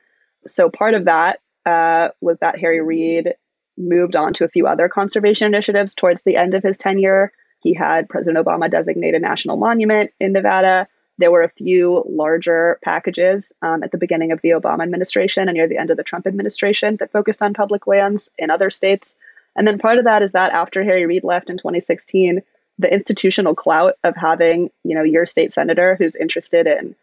So 0.46 0.70
part 0.70 0.94
of 0.94 1.04
that 1.04 1.40
uh, 1.66 2.08
was 2.20 2.40
that 2.40 2.58
Harry 2.58 2.80
Reid 2.80 3.34
moved 3.76 4.16
on 4.16 4.32
to 4.34 4.44
a 4.44 4.48
few 4.48 4.66
other 4.66 4.88
conservation 4.88 5.46
initiatives 5.46 5.94
towards 5.94 6.22
the 6.22 6.36
end 6.36 6.54
of 6.54 6.62
his 6.62 6.76
tenure. 6.76 7.32
He 7.60 7.74
had 7.74 8.08
President 8.08 8.44
Obama 8.44 8.70
designate 8.70 9.14
a 9.14 9.18
national 9.18 9.56
monument 9.56 10.10
in 10.20 10.32
Nevada. 10.32 10.88
There 11.18 11.30
were 11.30 11.42
a 11.42 11.48
few 11.48 12.04
larger 12.08 12.78
packages 12.82 13.52
um, 13.62 13.82
at 13.82 13.92
the 13.92 13.98
beginning 13.98 14.32
of 14.32 14.40
the 14.42 14.50
Obama 14.50 14.82
administration 14.82 15.48
and 15.48 15.56
near 15.56 15.68
the 15.68 15.78
end 15.78 15.90
of 15.90 15.96
the 15.96 16.02
Trump 16.02 16.26
administration 16.26 16.96
that 16.96 17.12
focused 17.12 17.42
on 17.42 17.54
public 17.54 17.86
lands 17.86 18.30
in 18.38 18.50
other 18.50 18.70
states. 18.70 19.14
And 19.54 19.66
then 19.66 19.78
part 19.78 19.98
of 19.98 20.04
that 20.04 20.22
is 20.22 20.32
that 20.32 20.52
after 20.52 20.82
Harry 20.82 21.06
Reid 21.06 21.24
left 21.24 21.50
in 21.50 21.58
2016, 21.58 22.42
the 22.82 22.92
institutional 22.92 23.54
clout 23.54 23.94
of 24.04 24.14
having, 24.16 24.70
you 24.84 24.94
know, 24.94 25.02
your 25.02 25.26
state 25.26 25.52
senator 25.52 25.96
who's 25.96 26.16
interested 26.16 26.66
in 26.66 26.94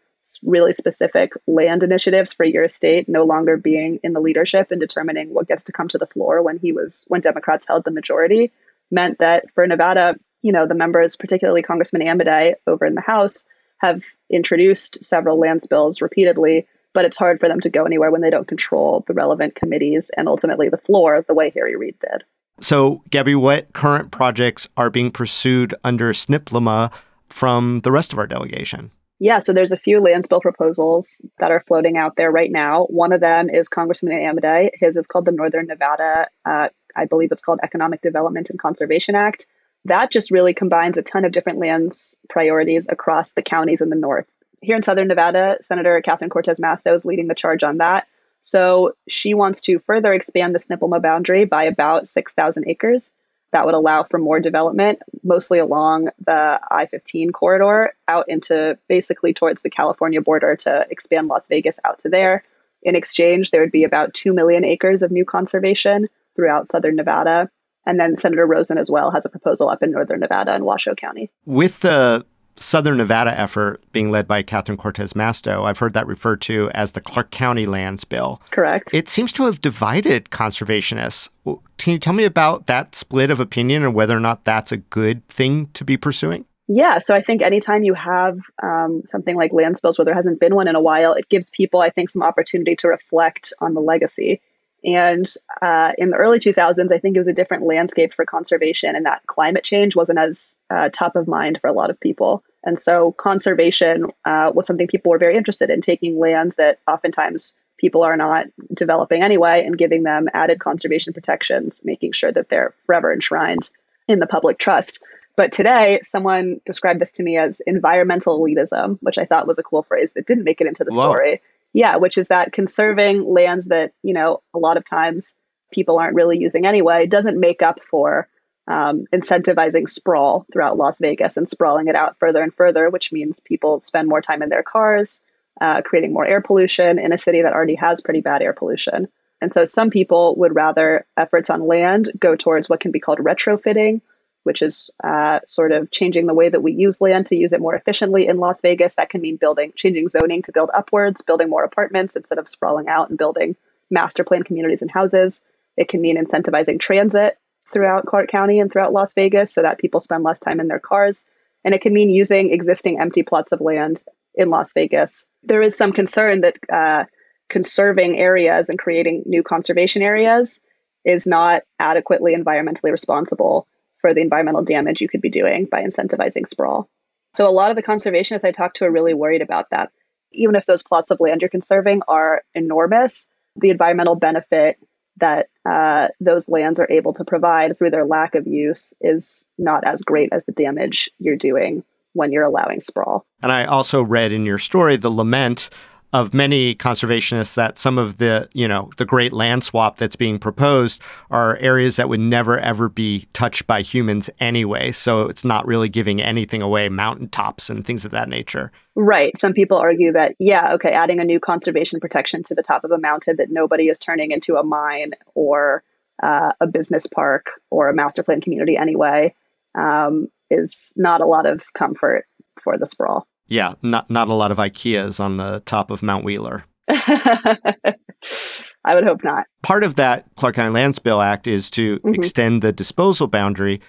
really 0.44 0.72
specific 0.72 1.32
land 1.46 1.82
initiatives 1.82 2.32
for 2.32 2.44
your 2.44 2.68
state 2.68 3.08
no 3.08 3.24
longer 3.24 3.56
being 3.56 3.98
in 4.04 4.12
the 4.12 4.20
leadership 4.20 4.70
and 4.70 4.80
determining 4.80 5.34
what 5.34 5.48
gets 5.48 5.64
to 5.64 5.72
come 5.72 5.88
to 5.88 5.98
the 5.98 6.06
floor 6.06 6.42
when 6.42 6.58
he 6.58 6.72
was 6.72 7.04
when 7.08 7.20
Democrats 7.20 7.66
held 7.66 7.84
the 7.84 7.90
majority 7.90 8.52
meant 8.90 9.18
that 9.18 9.46
for 9.54 9.66
Nevada, 9.66 10.16
you 10.42 10.52
know, 10.52 10.66
the 10.66 10.74
members, 10.74 11.16
particularly 11.16 11.62
Congressman 11.62 12.02
Amodei 12.02 12.54
over 12.66 12.86
in 12.86 12.94
the 12.94 13.00
House, 13.00 13.46
have 13.78 14.04
introduced 14.30 15.02
several 15.02 15.38
lands 15.38 15.66
bills 15.66 16.02
repeatedly, 16.02 16.66
but 16.92 17.04
it's 17.04 17.16
hard 17.16 17.40
for 17.40 17.48
them 17.48 17.60
to 17.60 17.70
go 17.70 17.84
anywhere 17.84 18.10
when 18.10 18.20
they 18.20 18.30
don't 18.30 18.48
control 18.48 19.04
the 19.06 19.14
relevant 19.14 19.54
committees 19.54 20.10
and 20.16 20.28
ultimately 20.28 20.68
the 20.68 20.76
floor 20.76 21.24
the 21.26 21.34
way 21.34 21.50
Harry 21.54 21.76
Reid 21.76 21.98
did. 21.98 22.24
So, 22.60 23.02
Gabby, 23.10 23.34
what 23.34 23.72
current 23.72 24.10
projects 24.10 24.68
are 24.76 24.90
being 24.90 25.10
pursued 25.10 25.74
under 25.82 26.12
SNPLMA 26.12 26.92
from 27.28 27.80
the 27.80 27.90
rest 27.92 28.12
of 28.12 28.18
our 28.18 28.26
delegation? 28.26 28.90
Yeah, 29.18 29.38
so 29.38 29.52
there's 29.52 29.72
a 29.72 29.76
few 29.76 30.00
lands 30.00 30.26
bill 30.26 30.40
proposals 30.40 31.20
that 31.38 31.50
are 31.50 31.62
floating 31.66 31.98
out 31.98 32.16
there 32.16 32.30
right 32.30 32.50
now. 32.50 32.84
One 32.86 33.12
of 33.12 33.20
them 33.20 33.50
is 33.50 33.68
Congressman 33.68 34.18
Amodei. 34.18 34.70
His 34.74 34.96
is 34.96 35.06
called 35.06 35.26
the 35.26 35.32
Northern 35.32 35.66
Nevada, 35.66 36.26
uh, 36.46 36.68
I 36.96 37.04
believe 37.04 37.30
it's 37.30 37.42
called 37.42 37.60
Economic 37.62 38.00
Development 38.00 38.48
and 38.48 38.58
Conservation 38.58 39.14
Act. 39.14 39.46
That 39.84 40.10
just 40.10 40.30
really 40.30 40.54
combines 40.54 40.98
a 40.98 41.02
ton 41.02 41.24
of 41.24 41.32
different 41.32 41.58
lands 41.58 42.16
priorities 42.28 42.86
across 42.90 43.32
the 43.32 43.42
counties 43.42 43.80
in 43.80 43.90
the 43.90 43.96
north. 43.96 44.32
Here 44.62 44.76
in 44.76 44.82
Southern 44.82 45.08
Nevada, 45.08 45.58
Senator 45.62 46.00
Catherine 46.02 46.30
Cortez 46.30 46.60
Masto 46.60 46.94
is 46.94 47.04
leading 47.04 47.28
the 47.28 47.34
charge 47.34 47.62
on 47.62 47.78
that. 47.78 48.06
So 48.42 48.92
she 49.08 49.34
wants 49.34 49.60
to 49.62 49.78
further 49.80 50.12
expand 50.12 50.54
the 50.54 50.58
SNPLMA 50.58 51.02
boundary 51.02 51.44
by 51.44 51.64
about 51.64 52.08
6,000 52.08 52.64
acres 52.66 53.12
that 53.52 53.66
would 53.66 53.74
allow 53.74 54.04
for 54.04 54.18
more 54.18 54.40
development, 54.40 55.00
mostly 55.24 55.58
along 55.58 56.08
the 56.24 56.60
I 56.70 56.86
15 56.86 57.32
corridor 57.32 57.92
out 58.08 58.24
into 58.28 58.78
basically 58.88 59.34
towards 59.34 59.62
the 59.62 59.70
California 59.70 60.20
border 60.20 60.54
to 60.56 60.86
expand 60.90 61.28
Las 61.28 61.48
Vegas 61.48 61.78
out 61.84 61.98
to 62.00 62.08
there. 62.08 62.44
In 62.82 62.94
exchange, 62.94 63.50
there 63.50 63.60
would 63.60 63.72
be 63.72 63.84
about 63.84 64.14
2 64.14 64.32
million 64.32 64.64
acres 64.64 65.02
of 65.02 65.10
new 65.10 65.24
conservation 65.24 66.08
throughout 66.36 66.68
southern 66.68 66.96
Nevada. 66.96 67.50
And 67.86 67.98
then 67.98 68.16
Senator 68.16 68.46
Rosen 68.46 68.78
as 68.78 68.90
well 68.90 69.10
has 69.10 69.24
a 69.24 69.30
proposal 69.30 69.68
up 69.68 69.82
in 69.82 69.90
northern 69.90 70.20
Nevada 70.20 70.54
and 70.54 70.64
Washoe 70.64 70.94
County. 70.94 71.30
With 71.44 71.80
the 71.80 72.24
Southern 72.56 72.98
Nevada 72.98 73.38
effort 73.38 73.82
being 73.92 74.10
led 74.10 74.28
by 74.28 74.42
Catherine 74.42 74.76
Cortez 74.76 75.14
Masto. 75.14 75.64
I've 75.64 75.78
heard 75.78 75.94
that 75.94 76.06
referred 76.06 76.40
to 76.42 76.70
as 76.74 76.92
the 76.92 77.00
Clark 77.00 77.30
County 77.30 77.66
Lands 77.66 78.04
Bill. 78.04 78.40
Correct. 78.50 78.92
It 78.92 79.08
seems 79.08 79.32
to 79.32 79.44
have 79.44 79.60
divided 79.60 80.30
conservationists. 80.30 81.30
Can 81.78 81.92
you 81.92 81.98
tell 81.98 82.12
me 82.12 82.24
about 82.24 82.66
that 82.66 82.94
split 82.94 83.30
of 83.30 83.40
opinion 83.40 83.82
and 83.82 83.94
whether 83.94 84.16
or 84.16 84.20
not 84.20 84.44
that's 84.44 84.72
a 84.72 84.76
good 84.76 85.26
thing 85.28 85.68
to 85.74 85.84
be 85.84 85.96
pursuing? 85.96 86.44
Yeah, 86.72 86.98
so 86.98 87.16
I 87.16 87.22
think 87.22 87.42
anytime 87.42 87.82
you 87.82 87.94
have 87.94 88.38
um, 88.62 89.02
something 89.06 89.34
like 89.34 89.52
land 89.52 89.80
bills 89.82 89.98
where 89.98 90.04
there 90.04 90.14
hasn't 90.14 90.38
been 90.38 90.54
one 90.54 90.68
in 90.68 90.76
a 90.76 90.80
while, 90.80 91.14
it 91.14 91.28
gives 91.28 91.50
people, 91.50 91.80
I 91.80 91.90
think, 91.90 92.10
some 92.10 92.22
opportunity 92.22 92.76
to 92.76 92.86
reflect 92.86 93.52
on 93.60 93.74
the 93.74 93.80
legacy. 93.80 94.40
And 94.84 95.26
uh, 95.60 95.92
in 95.98 96.10
the 96.10 96.16
early 96.16 96.38
2000s, 96.38 96.92
I 96.92 96.98
think 96.98 97.16
it 97.16 97.20
was 97.20 97.28
a 97.28 97.32
different 97.32 97.64
landscape 97.64 98.14
for 98.14 98.24
conservation, 98.24 98.96
and 98.96 99.04
that 99.06 99.26
climate 99.26 99.64
change 99.64 99.94
wasn't 99.94 100.18
as 100.18 100.56
uh, 100.70 100.88
top 100.92 101.16
of 101.16 101.28
mind 101.28 101.58
for 101.60 101.68
a 101.68 101.72
lot 101.72 101.90
of 101.90 102.00
people. 102.00 102.42
And 102.64 102.78
so, 102.78 103.12
conservation 103.12 104.06
uh, 104.24 104.52
was 104.54 104.66
something 104.66 104.86
people 104.86 105.10
were 105.10 105.18
very 105.18 105.36
interested 105.36 105.70
in 105.70 105.80
taking 105.80 106.18
lands 106.18 106.56
that 106.56 106.78
oftentimes 106.88 107.54
people 107.78 108.02
are 108.02 108.16
not 108.16 108.46
developing 108.74 109.22
anyway 109.22 109.64
and 109.64 109.78
giving 109.78 110.02
them 110.02 110.28
added 110.34 110.60
conservation 110.60 111.12
protections, 111.12 111.80
making 111.84 112.12
sure 112.12 112.30
that 112.32 112.48
they're 112.48 112.74
forever 112.86 113.12
enshrined 113.12 113.70
in 114.08 114.18
the 114.18 114.26
public 114.26 114.58
trust. 114.58 115.02
But 115.36 115.52
today, 115.52 116.00
someone 116.04 116.60
described 116.66 117.00
this 117.00 117.12
to 117.12 117.22
me 117.22 117.38
as 117.38 117.60
environmental 117.66 118.38
elitism, 118.38 118.98
which 119.00 119.16
I 119.16 119.24
thought 119.24 119.46
was 119.46 119.58
a 119.58 119.62
cool 119.62 119.82
phrase 119.82 120.12
that 120.12 120.26
didn't 120.26 120.44
make 120.44 120.60
it 120.60 120.66
into 120.66 120.84
the 120.84 120.94
Whoa. 120.94 121.00
story. 121.00 121.40
Yeah, 121.72 121.96
which 121.96 122.18
is 122.18 122.28
that 122.28 122.52
conserving 122.52 123.24
lands 123.24 123.66
that, 123.66 123.92
you 124.02 124.12
know, 124.12 124.42
a 124.54 124.58
lot 124.58 124.76
of 124.76 124.84
times 124.84 125.36
people 125.72 125.98
aren't 125.98 126.16
really 126.16 126.38
using 126.38 126.66
anyway 126.66 127.06
doesn't 127.06 127.38
make 127.38 127.62
up 127.62 127.82
for 127.84 128.28
um, 128.66 129.04
incentivizing 129.12 129.88
sprawl 129.88 130.46
throughout 130.52 130.76
Las 130.76 130.98
Vegas 130.98 131.36
and 131.36 131.48
sprawling 131.48 131.88
it 131.88 131.96
out 131.96 132.18
further 132.18 132.42
and 132.42 132.54
further, 132.54 132.90
which 132.90 133.12
means 133.12 133.40
people 133.40 133.80
spend 133.80 134.08
more 134.08 134.20
time 134.20 134.42
in 134.42 134.48
their 134.48 134.62
cars, 134.62 135.20
uh, 135.60 135.82
creating 135.82 136.12
more 136.12 136.26
air 136.26 136.40
pollution 136.40 136.98
in 136.98 137.12
a 137.12 137.18
city 137.18 137.42
that 137.42 137.52
already 137.52 137.74
has 137.76 138.00
pretty 138.00 138.20
bad 138.20 138.42
air 138.42 138.52
pollution. 138.52 139.08
And 139.40 139.50
so 139.50 139.64
some 139.64 139.90
people 139.90 140.36
would 140.36 140.54
rather 140.54 141.06
efforts 141.16 141.50
on 141.50 141.66
land 141.66 142.10
go 142.18 142.36
towards 142.36 142.68
what 142.68 142.80
can 142.80 142.90
be 142.90 143.00
called 143.00 143.18
retrofitting, 143.18 144.00
which 144.44 144.62
is 144.62 144.90
uh, 145.04 145.40
sort 145.46 145.72
of 145.72 145.90
changing 145.90 146.26
the 146.26 146.34
way 146.34 146.48
that 146.48 146.62
we 146.62 146.72
use 146.72 147.00
land 147.00 147.26
to 147.26 147.36
use 147.36 147.52
it 147.52 147.60
more 147.60 147.74
efficiently 147.74 148.26
in 148.26 148.38
Las 148.38 148.60
Vegas. 148.60 148.94
That 148.94 149.10
can 149.10 149.20
mean 149.20 149.36
building, 149.36 149.72
changing 149.76 150.08
zoning 150.08 150.42
to 150.42 150.52
build 150.52 150.70
upwards, 150.74 151.22
building 151.22 151.50
more 151.50 151.64
apartments 151.64 152.16
instead 152.16 152.38
of 152.38 152.48
sprawling 152.48 152.88
out 152.88 153.10
and 153.10 153.18
building 153.18 153.56
master 153.90 154.24
plan 154.24 154.42
communities 154.42 154.82
and 154.82 154.90
houses. 154.90 155.42
It 155.76 155.88
can 155.88 156.00
mean 156.00 156.22
incentivizing 156.22 156.80
transit 156.80 157.38
throughout 157.70 158.06
Clark 158.06 158.30
County 158.30 158.58
and 158.60 158.70
throughout 158.70 158.92
Las 158.92 159.14
Vegas 159.14 159.52
so 159.52 159.62
that 159.62 159.78
people 159.78 160.00
spend 160.00 160.24
less 160.24 160.38
time 160.38 160.60
in 160.60 160.68
their 160.68 160.80
cars. 160.80 161.26
And 161.64 161.74
it 161.74 161.82
can 161.82 161.92
mean 161.92 162.10
using 162.10 162.52
existing 162.52 163.00
empty 163.00 163.22
plots 163.22 163.52
of 163.52 163.60
land 163.60 164.02
in 164.34 164.50
Las 164.50 164.72
Vegas. 164.72 165.26
There 165.42 165.62
is 165.62 165.76
some 165.76 165.92
concern 165.92 166.40
that 166.40 166.56
uh, 166.72 167.04
conserving 167.48 168.18
areas 168.18 168.68
and 168.68 168.78
creating 168.78 169.24
new 169.26 169.42
conservation 169.42 170.02
areas 170.02 170.60
is 171.04 171.26
not 171.26 171.62
adequately 171.78 172.34
environmentally 172.34 172.90
responsible 172.90 173.66
for 174.00 174.14
the 174.14 174.20
environmental 174.20 174.64
damage 174.64 175.00
you 175.00 175.08
could 175.08 175.20
be 175.20 175.30
doing 175.30 175.66
by 175.70 175.82
incentivizing 175.82 176.46
sprawl. 176.46 176.88
So 177.34 177.48
a 177.48 177.50
lot 177.50 177.70
of 177.70 177.76
the 177.76 177.82
conservationists 177.82 178.44
I 178.44 178.50
talked 178.50 178.76
to 178.76 178.84
are 178.86 178.90
really 178.90 179.14
worried 179.14 179.42
about 179.42 179.70
that. 179.70 179.90
Even 180.32 180.54
if 180.54 180.66
those 180.66 180.82
plots 180.82 181.10
of 181.10 181.20
land 181.20 181.42
you're 181.42 181.48
conserving 181.48 182.02
are 182.08 182.42
enormous, 182.54 183.26
the 183.56 183.70
environmental 183.70 184.16
benefit 184.16 184.78
that 185.18 185.48
uh, 185.68 186.08
those 186.20 186.48
lands 186.48 186.80
are 186.80 186.90
able 186.90 187.12
to 187.12 187.24
provide 187.24 187.76
through 187.76 187.90
their 187.90 188.06
lack 188.06 188.34
of 188.34 188.46
use 188.46 188.94
is 189.00 189.46
not 189.58 189.84
as 189.84 190.02
great 190.02 190.30
as 190.32 190.44
the 190.44 190.52
damage 190.52 191.10
you're 191.18 191.36
doing 191.36 191.84
when 192.12 192.32
you're 192.32 192.44
allowing 192.44 192.80
sprawl. 192.80 193.24
And 193.42 193.52
I 193.52 193.64
also 193.66 194.02
read 194.02 194.32
in 194.32 194.44
your 194.44 194.58
story 194.58 194.96
the 194.96 195.10
lament 195.10 195.70
of 196.12 196.34
many 196.34 196.74
conservationists 196.74 197.54
that 197.54 197.78
some 197.78 197.96
of 197.98 198.18
the, 198.18 198.48
you 198.52 198.66
know, 198.66 198.90
the 198.96 199.04
great 199.04 199.32
land 199.32 199.62
swap 199.62 199.96
that's 199.96 200.16
being 200.16 200.38
proposed 200.38 201.00
are 201.30 201.56
areas 201.58 201.96
that 201.96 202.08
would 202.08 202.20
never 202.20 202.58
ever 202.58 202.88
be 202.88 203.28
touched 203.32 203.66
by 203.66 203.80
humans 203.80 204.28
anyway. 204.40 204.90
So 204.90 205.22
it's 205.22 205.44
not 205.44 205.66
really 205.66 205.88
giving 205.88 206.20
anything 206.20 206.62
away, 206.62 206.88
mountaintops 206.88 207.70
and 207.70 207.84
things 207.84 208.04
of 208.04 208.10
that 208.10 208.28
nature. 208.28 208.72
Right. 208.96 209.36
Some 209.36 209.52
people 209.52 209.78
argue 209.78 210.12
that, 210.12 210.34
yeah, 210.38 210.72
okay, 210.74 210.92
adding 210.92 211.20
a 211.20 211.24
new 211.24 211.38
conservation 211.38 212.00
protection 212.00 212.42
to 212.44 212.54
the 212.54 212.62
top 212.62 212.82
of 212.84 212.90
a 212.90 212.98
mountain 212.98 213.36
that 213.36 213.50
nobody 213.50 213.88
is 213.88 213.98
turning 213.98 214.32
into 214.32 214.56
a 214.56 214.64
mine 214.64 215.12
or 215.34 215.84
uh, 216.22 216.52
a 216.60 216.66
business 216.66 217.06
park 217.06 217.52
or 217.70 217.88
a 217.88 217.94
master 217.94 218.22
plan 218.22 218.40
community 218.40 218.76
anyway 218.76 219.34
um, 219.76 220.28
is 220.50 220.92
not 220.96 221.20
a 221.20 221.26
lot 221.26 221.46
of 221.46 221.72
comfort 221.72 222.26
for 222.60 222.76
the 222.76 222.86
sprawl. 222.86 223.26
Yeah, 223.50 223.74
not 223.82 224.08
not 224.08 224.28
a 224.28 224.34
lot 224.34 224.52
of 224.52 224.58
IKEAs 224.58 225.20
on 225.20 225.36
the 225.36 225.60
top 225.66 225.90
of 225.90 226.02
Mount 226.02 226.24
Wheeler. 226.24 226.64
I 226.88 228.94
would 228.94 229.04
hope 229.04 229.22
not. 229.22 229.46
Part 229.62 229.84
of 229.84 229.96
that 229.96 230.24
Clark 230.36 230.54
County 230.54 230.70
Lands 230.70 230.98
Bill 230.98 231.20
Act 231.20 231.46
is 231.46 231.68
to 231.72 231.98
mm-hmm. 231.98 232.14
extend 232.14 232.62
the 232.62 232.72
disposal 232.72 233.26
boundary. 233.26 233.80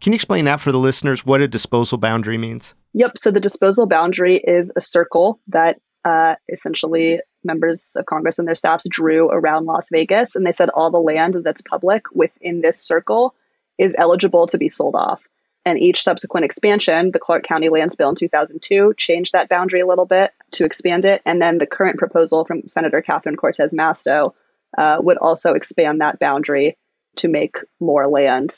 Can 0.00 0.12
you 0.12 0.14
explain 0.14 0.46
that 0.46 0.60
for 0.60 0.72
the 0.72 0.78
listeners? 0.78 1.26
What 1.26 1.42
a 1.42 1.48
disposal 1.48 1.98
boundary 1.98 2.38
means? 2.38 2.74
Yep. 2.94 3.18
So 3.18 3.30
the 3.30 3.40
disposal 3.40 3.86
boundary 3.86 4.38
is 4.38 4.72
a 4.76 4.80
circle 4.80 5.40
that 5.48 5.78
uh, 6.04 6.36
essentially 6.50 7.20
members 7.44 7.94
of 7.96 8.06
Congress 8.06 8.38
and 8.38 8.48
their 8.48 8.54
staffs 8.54 8.86
drew 8.88 9.28
around 9.30 9.66
Las 9.66 9.88
Vegas, 9.90 10.34
and 10.34 10.46
they 10.46 10.52
said 10.52 10.70
all 10.70 10.90
the 10.90 10.98
land 10.98 11.36
that's 11.44 11.62
public 11.62 12.04
within 12.14 12.62
this 12.62 12.80
circle 12.80 13.34
is 13.76 13.94
eligible 13.98 14.46
to 14.46 14.56
be 14.56 14.68
sold 14.68 14.94
off. 14.94 15.26
And 15.70 15.78
each 15.78 16.02
subsequent 16.02 16.44
expansion, 16.44 17.12
the 17.12 17.20
Clark 17.20 17.44
County 17.44 17.68
Lands 17.68 17.94
Bill 17.94 18.08
in 18.08 18.16
2002 18.16 18.94
changed 18.96 19.30
that 19.30 19.48
boundary 19.48 19.78
a 19.78 19.86
little 19.86 20.04
bit 20.04 20.32
to 20.50 20.64
expand 20.64 21.04
it. 21.04 21.22
And 21.24 21.40
then 21.40 21.58
the 21.58 21.66
current 21.66 21.96
proposal 21.96 22.44
from 22.44 22.66
Senator 22.66 23.00
Catherine 23.00 23.36
Cortez 23.36 23.70
Masto 23.70 24.34
uh, 24.76 24.96
would 25.00 25.16
also 25.18 25.52
expand 25.52 26.00
that 26.00 26.18
boundary 26.18 26.76
to 27.18 27.28
make 27.28 27.58
more 27.78 28.08
land 28.08 28.56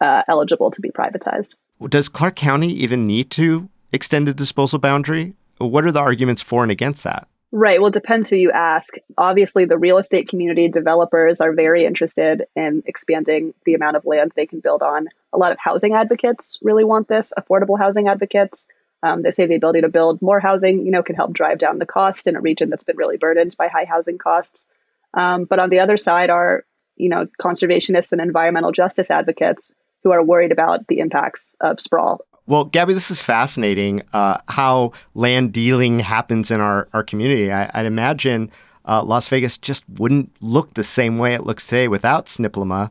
uh, 0.00 0.22
eligible 0.26 0.70
to 0.70 0.80
be 0.80 0.88
privatized. 0.88 1.54
Does 1.86 2.08
Clark 2.08 2.36
County 2.36 2.72
even 2.72 3.06
need 3.06 3.30
to 3.32 3.68
extend 3.92 4.26
the 4.26 4.32
disposal 4.32 4.78
boundary? 4.78 5.34
What 5.58 5.84
are 5.84 5.92
the 5.92 6.00
arguments 6.00 6.40
for 6.40 6.62
and 6.62 6.72
against 6.72 7.04
that? 7.04 7.28
Right. 7.56 7.78
Well, 7.78 7.86
it 7.86 7.94
depends 7.94 8.28
who 8.28 8.34
you 8.34 8.50
ask. 8.50 8.94
Obviously, 9.16 9.64
the 9.64 9.78
real 9.78 9.98
estate 9.98 10.28
community 10.28 10.66
developers 10.66 11.40
are 11.40 11.52
very 11.52 11.84
interested 11.84 12.46
in 12.56 12.82
expanding 12.84 13.54
the 13.64 13.74
amount 13.74 13.96
of 13.96 14.04
land 14.04 14.32
they 14.34 14.44
can 14.44 14.58
build 14.58 14.82
on. 14.82 15.06
A 15.32 15.38
lot 15.38 15.52
of 15.52 15.58
housing 15.60 15.94
advocates 15.94 16.58
really 16.62 16.82
want 16.82 17.06
this, 17.06 17.32
affordable 17.38 17.78
housing 17.78 18.08
advocates. 18.08 18.66
Um, 19.04 19.22
they 19.22 19.30
say 19.30 19.46
the 19.46 19.54
ability 19.54 19.82
to 19.82 19.88
build 19.88 20.20
more 20.20 20.40
housing, 20.40 20.84
you 20.84 20.90
know, 20.90 21.04
can 21.04 21.14
help 21.14 21.32
drive 21.32 21.58
down 21.58 21.78
the 21.78 21.86
cost 21.86 22.26
in 22.26 22.34
a 22.34 22.40
region 22.40 22.70
that's 22.70 22.82
been 22.82 22.96
really 22.96 23.18
burdened 23.18 23.54
by 23.56 23.68
high 23.68 23.84
housing 23.84 24.18
costs. 24.18 24.66
Um, 25.12 25.44
but 25.44 25.60
on 25.60 25.70
the 25.70 25.78
other 25.78 25.96
side 25.96 26.30
are, 26.30 26.64
you 26.96 27.08
know, 27.08 27.28
conservationists 27.40 28.10
and 28.10 28.20
environmental 28.20 28.72
justice 28.72 29.12
advocates 29.12 29.72
who 30.02 30.10
are 30.10 30.24
worried 30.24 30.50
about 30.50 30.88
the 30.88 30.98
impacts 30.98 31.54
of 31.60 31.80
sprawl 31.80 32.26
well, 32.46 32.64
Gabby, 32.64 32.92
this 32.92 33.10
is 33.10 33.22
fascinating 33.22 34.02
uh, 34.12 34.38
how 34.48 34.92
land 35.14 35.52
dealing 35.52 36.00
happens 36.00 36.50
in 36.50 36.60
our, 36.60 36.88
our 36.92 37.02
community. 37.02 37.50
I, 37.50 37.70
would 37.74 37.86
imagine 37.86 38.50
uh, 38.86 39.02
Las 39.02 39.28
Vegas 39.28 39.56
just 39.56 39.84
wouldn't 39.98 40.30
look 40.40 40.74
the 40.74 40.84
same 40.84 41.18
way 41.18 41.34
it 41.34 41.44
looks 41.44 41.66
today 41.66 41.88
without 41.88 42.26
SNPLMA. 42.26 42.90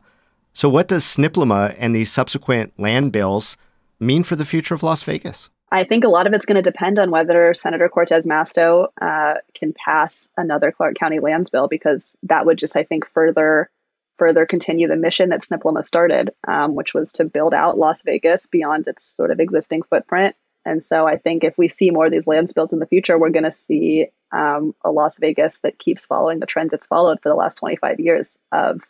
So, 0.54 0.68
what 0.68 0.88
does 0.88 1.04
SNPLMA 1.04 1.76
and 1.78 1.94
these 1.94 2.12
subsequent 2.12 2.72
land 2.78 3.12
bills 3.12 3.56
mean 4.00 4.24
for 4.24 4.36
the 4.36 4.44
future 4.44 4.74
of 4.74 4.82
Las 4.82 5.02
Vegas? 5.02 5.50
I 5.70 5.82
think 5.82 6.04
a 6.04 6.08
lot 6.08 6.26
of 6.26 6.32
it's 6.32 6.44
going 6.44 6.62
to 6.62 6.70
depend 6.70 6.98
on 6.98 7.10
whether 7.10 7.52
Senator 7.54 7.88
Cortez 7.88 8.24
Masto 8.24 8.88
uh, 9.02 9.34
can 9.54 9.72
pass 9.84 10.28
another 10.36 10.70
Clark 10.70 10.96
County 10.96 11.18
lands 11.18 11.50
bill, 11.50 11.66
because 11.66 12.16
that 12.22 12.46
would 12.46 12.58
just, 12.58 12.76
I 12.76 12.84
think, 12.84 13.06
further 13.06 13.70
further 14.18 14.46
continue 14.46 14.88
the 14.88 14.96
mission 14.96 15.30
that 15.30 15.42
SNPLMA 15.42 15.82
started, 15.82 16.30
um, 16.46 16.74
which 16.74 16.94
was 16.94 17.12
to 17.14 17.24
build 17.24 17.54
out 17.54 17.78
Las 17.78 18.02
Vegas 18.02 18.46
beyond 18.46 18.86
its 18.86 19.04
sort 19.04 19.30
of 19.30 19.40
existing 19.40 19.82
footprint. 19.82 20.36
And 20.64 20.82
so 20.82 21.06
I 21.06 21.16
think 21.16 21.44
if 21.44 21.58
we 21.58 21.68
see 21.68 21.90
more 21.90 22.06
of 22.06 22.12
these 22.12 22.26
lands 22.26 22.52
bills 22.52 22.72
in 22.72 22.78
the 22.78 22.86
future, 22.86 23.18
we're 23.18 23.30
going 23.30 23.44
to 23.44 23.50
see 23.50 24.06
um, 24.32 24.74
a 24.84 24.90
Las 24.90 25.18
Vegas 25.18 25.60
that 25.60 25.78
keeps 25.78 26.06
following 26.06 26.40
the 26.40 26.46
trends 26.46 26.72
it's 26.72 26.86
followed 26.86 27.20
for 27.22 27.28
the 27.28 27.34
last 27.34 27.58
25 27.58 28.00
years 28.00 28.38
of, 28.50 28.80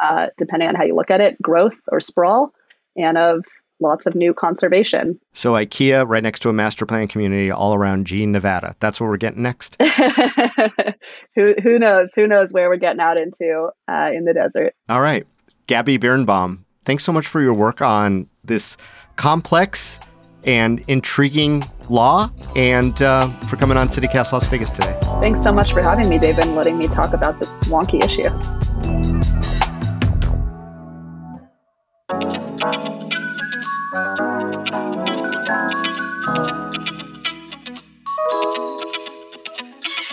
uh, 0.00 0.28
depending 0.38 0.68
on 0.68 0.74
how 0.74 0.84
you 0.84 0.94
look 0.94 1.10
at 1.10 1.20
it, 1.20 1.40
growth 1.42 1.80
or 1.88 2.00
sprawl, 2.00 2.52
and 2.96 3.18
of 3.18 3.44
lots 3.80 4.06
of 4.06 4.14
new 4.14 4.32
conservation. 4.32 5.18
So 5.32 5.52
IKEA 5.52 6.08
right 6.08 6.22
next 6.22 6.40
to 6.40 6.48
a 6.48 6.52
master 6.52 6.86
plan 6.86 7.08
community 7.08 7.50
all 7.50 7.74
around 7.74 8.06
Jean, 8.06 8.32
Nevada. 8.32 8.74
That's 8.80 9.00
where 9.00 9.10
we're 9.10 9.16
getting 9.16 9.42
next. 9.42 9.76
who 11.34 11.54
who 11.62 11.78
knows? 11.78 12.12
Who 12.14 12.26
knows 12.26 12.52
where 12.52 12.68
we're 12.68 12.76
getting 12.76 13.00
out 13.00 13.16
into 13.16 13.68
uh, 13.88 14.10
in 14.14 14.24
the 14.24 14.34
desert? 14.34 14.74
All 14.88 15.00
right, 15.00 15.26
Gabby 15.66 15.98
Birenbaum, 15.98 16.60
thanks 16.84 17.04
so 17.04 17.12
much 17.12 17.26
for 17.26 17.40
your 17.40 17.54
work 17.54 17.82
on 17.82 18.28
this 18.44 18.76
complex 19.16 19.98
and 20.44 20.82
intriguing 20.86 21.64
law, 21.88 22.30
and 22.54 23.02
uh, 23.02 23.28
for 23.46 23.56
coming 23.56 23.76
on 23.76 23.88
CityCast 23.88 24.32
Las 24.32 24.46
Vegas 24.46 24.70
today. 24.70 24.96
Thanks 25.20 25.42
so 25.42 25.52
much 25.52 25.72
for 25.72 25.82
having 25.82 26.08
me, 26.08 26.18
Dayvid, 26.18 26.42
and 26.42 26.54
letting 26.54 26.78
me 26.78 26.88
talk 26.88 27.12
about 27.12 27.40
this 27.40 27.60
wonky 27.62 28.02
issue. 28.02 28.30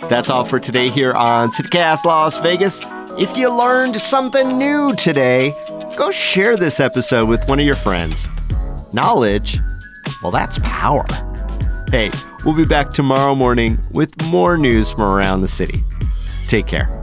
That's 0.10 0.30
all 0.30 0.46
for 0.46 0.60
today 0.60 0.90
here 0.90 1.14
on 1.14 1.50
CityCast 1.50 2.06
Las 2.06 2.38
Vegas. 2.38 2.82
If 3.18 3.36
you 3.36 3.52
learned 3.52 3.96
something 3.96 4.58
new 4.58 4.94
today, 4.96 5.54
go 5.98 6.12
share 6.12 6.56
this 6.56 6.80
episode 6.80 7.28
with 7.28 7.48
one 7.50 7.60
of 7.60 7.66
your 7.66 7.76
friends. 7.76 8.28
Knowledge, 8.92 9.58
well, 10.22 10.32
that's 10.32 10.60
power. 10.60 11.06
Hey, 11.90 12.12
we'll 12.46 12.56
be 12.56 12.66
back 12.66 12.92
tomorrow 12.92 13.34
morning 13.34 13.80
with 13.92 14.14
more 14.30 14.58
news 14.58 14.92
from 14.92 15.04
around 15.04 15.42
the 15.42 15.48
city. 15.48 15.84
Take 16.48 16.68
care. 16.68 17.03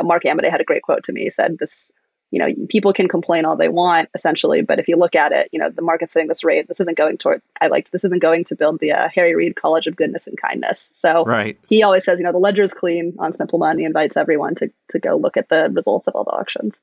Know, 0.00 0.06
Mark 0.06 0.24
Amodei 0.24 0.50
had 0.50 0.60
a 0.60 0.64
great 0.64 0.82
quote 0.82 1.04
to 1.04 1.12
me. 1.12 1.24
He 1.24 1.30
said 1.30 1.58
this, 1.58 1.92
you 2.30 2.38
know, 2.38 2.48
people 2.68 2.92
can 2.92 3.08
complain 3.08 3.44
all 3.44 3.56
they 3.56 3.68
want 3.68 4.08
essentially, 4.14 4.62
but 4.62 4.78
if 4.78 4.86
you 4.86 4.96
look 4.96 5.16
at 5.16 5.32
it, 5.32 5.48
you 5.52 5.58
know, 5.58 5.68
the 5.68 5.82
market's 5.82 6.12
setting 6.12 6.28
this 6.28 6.44
rate. 6.44 6.68
This 6.68 6.80
isn't 6.80 6.96
going 6.96 7.18
toward. 7.18 7.42
I 7.60 7.66
liked 7.66 7.90
this 7.90 8.04
isn't 8.04 8.22
going 8.22 8.44
to 8.44 8.56
build 8.56 8.78
the 8.78 8.92
uh, 8.92 9.08
Harry 9.12 9.34
Reid 9.34 9.56
College 9.56 9.86
of 9.86 9.96
Goodness 9.96 10.26
and 10.26 10.40
Kindness. 10.40 10.92
So 10.94 11.24
right. 11.24 11.58
he 11.68 11.82
always 11.82 12.04
says, 12.04 12.18
you 12.18 12.24
know, 12.24 12.32
the 12.32 12.38
ledger 12.38 12.62
is 12.62 12.72
clean 12.72 13.16
on 13.18 13.32
SNPLMA 13.32 13.58
money. 13.58 13.82
he 13.82 13.86
invites 13.86 14.16
everyone 14.16 14.54
to 14.56 14.70
to 14.90 14.98
go 14.98 15.16
look 15.16 15.36
at 15.36 15.48
the 15.48 15.70
results 15.72 16.06
of 16.06 16.14
all 16.14 16.24
the 16.24 16.30
auctions. 16.30 16.80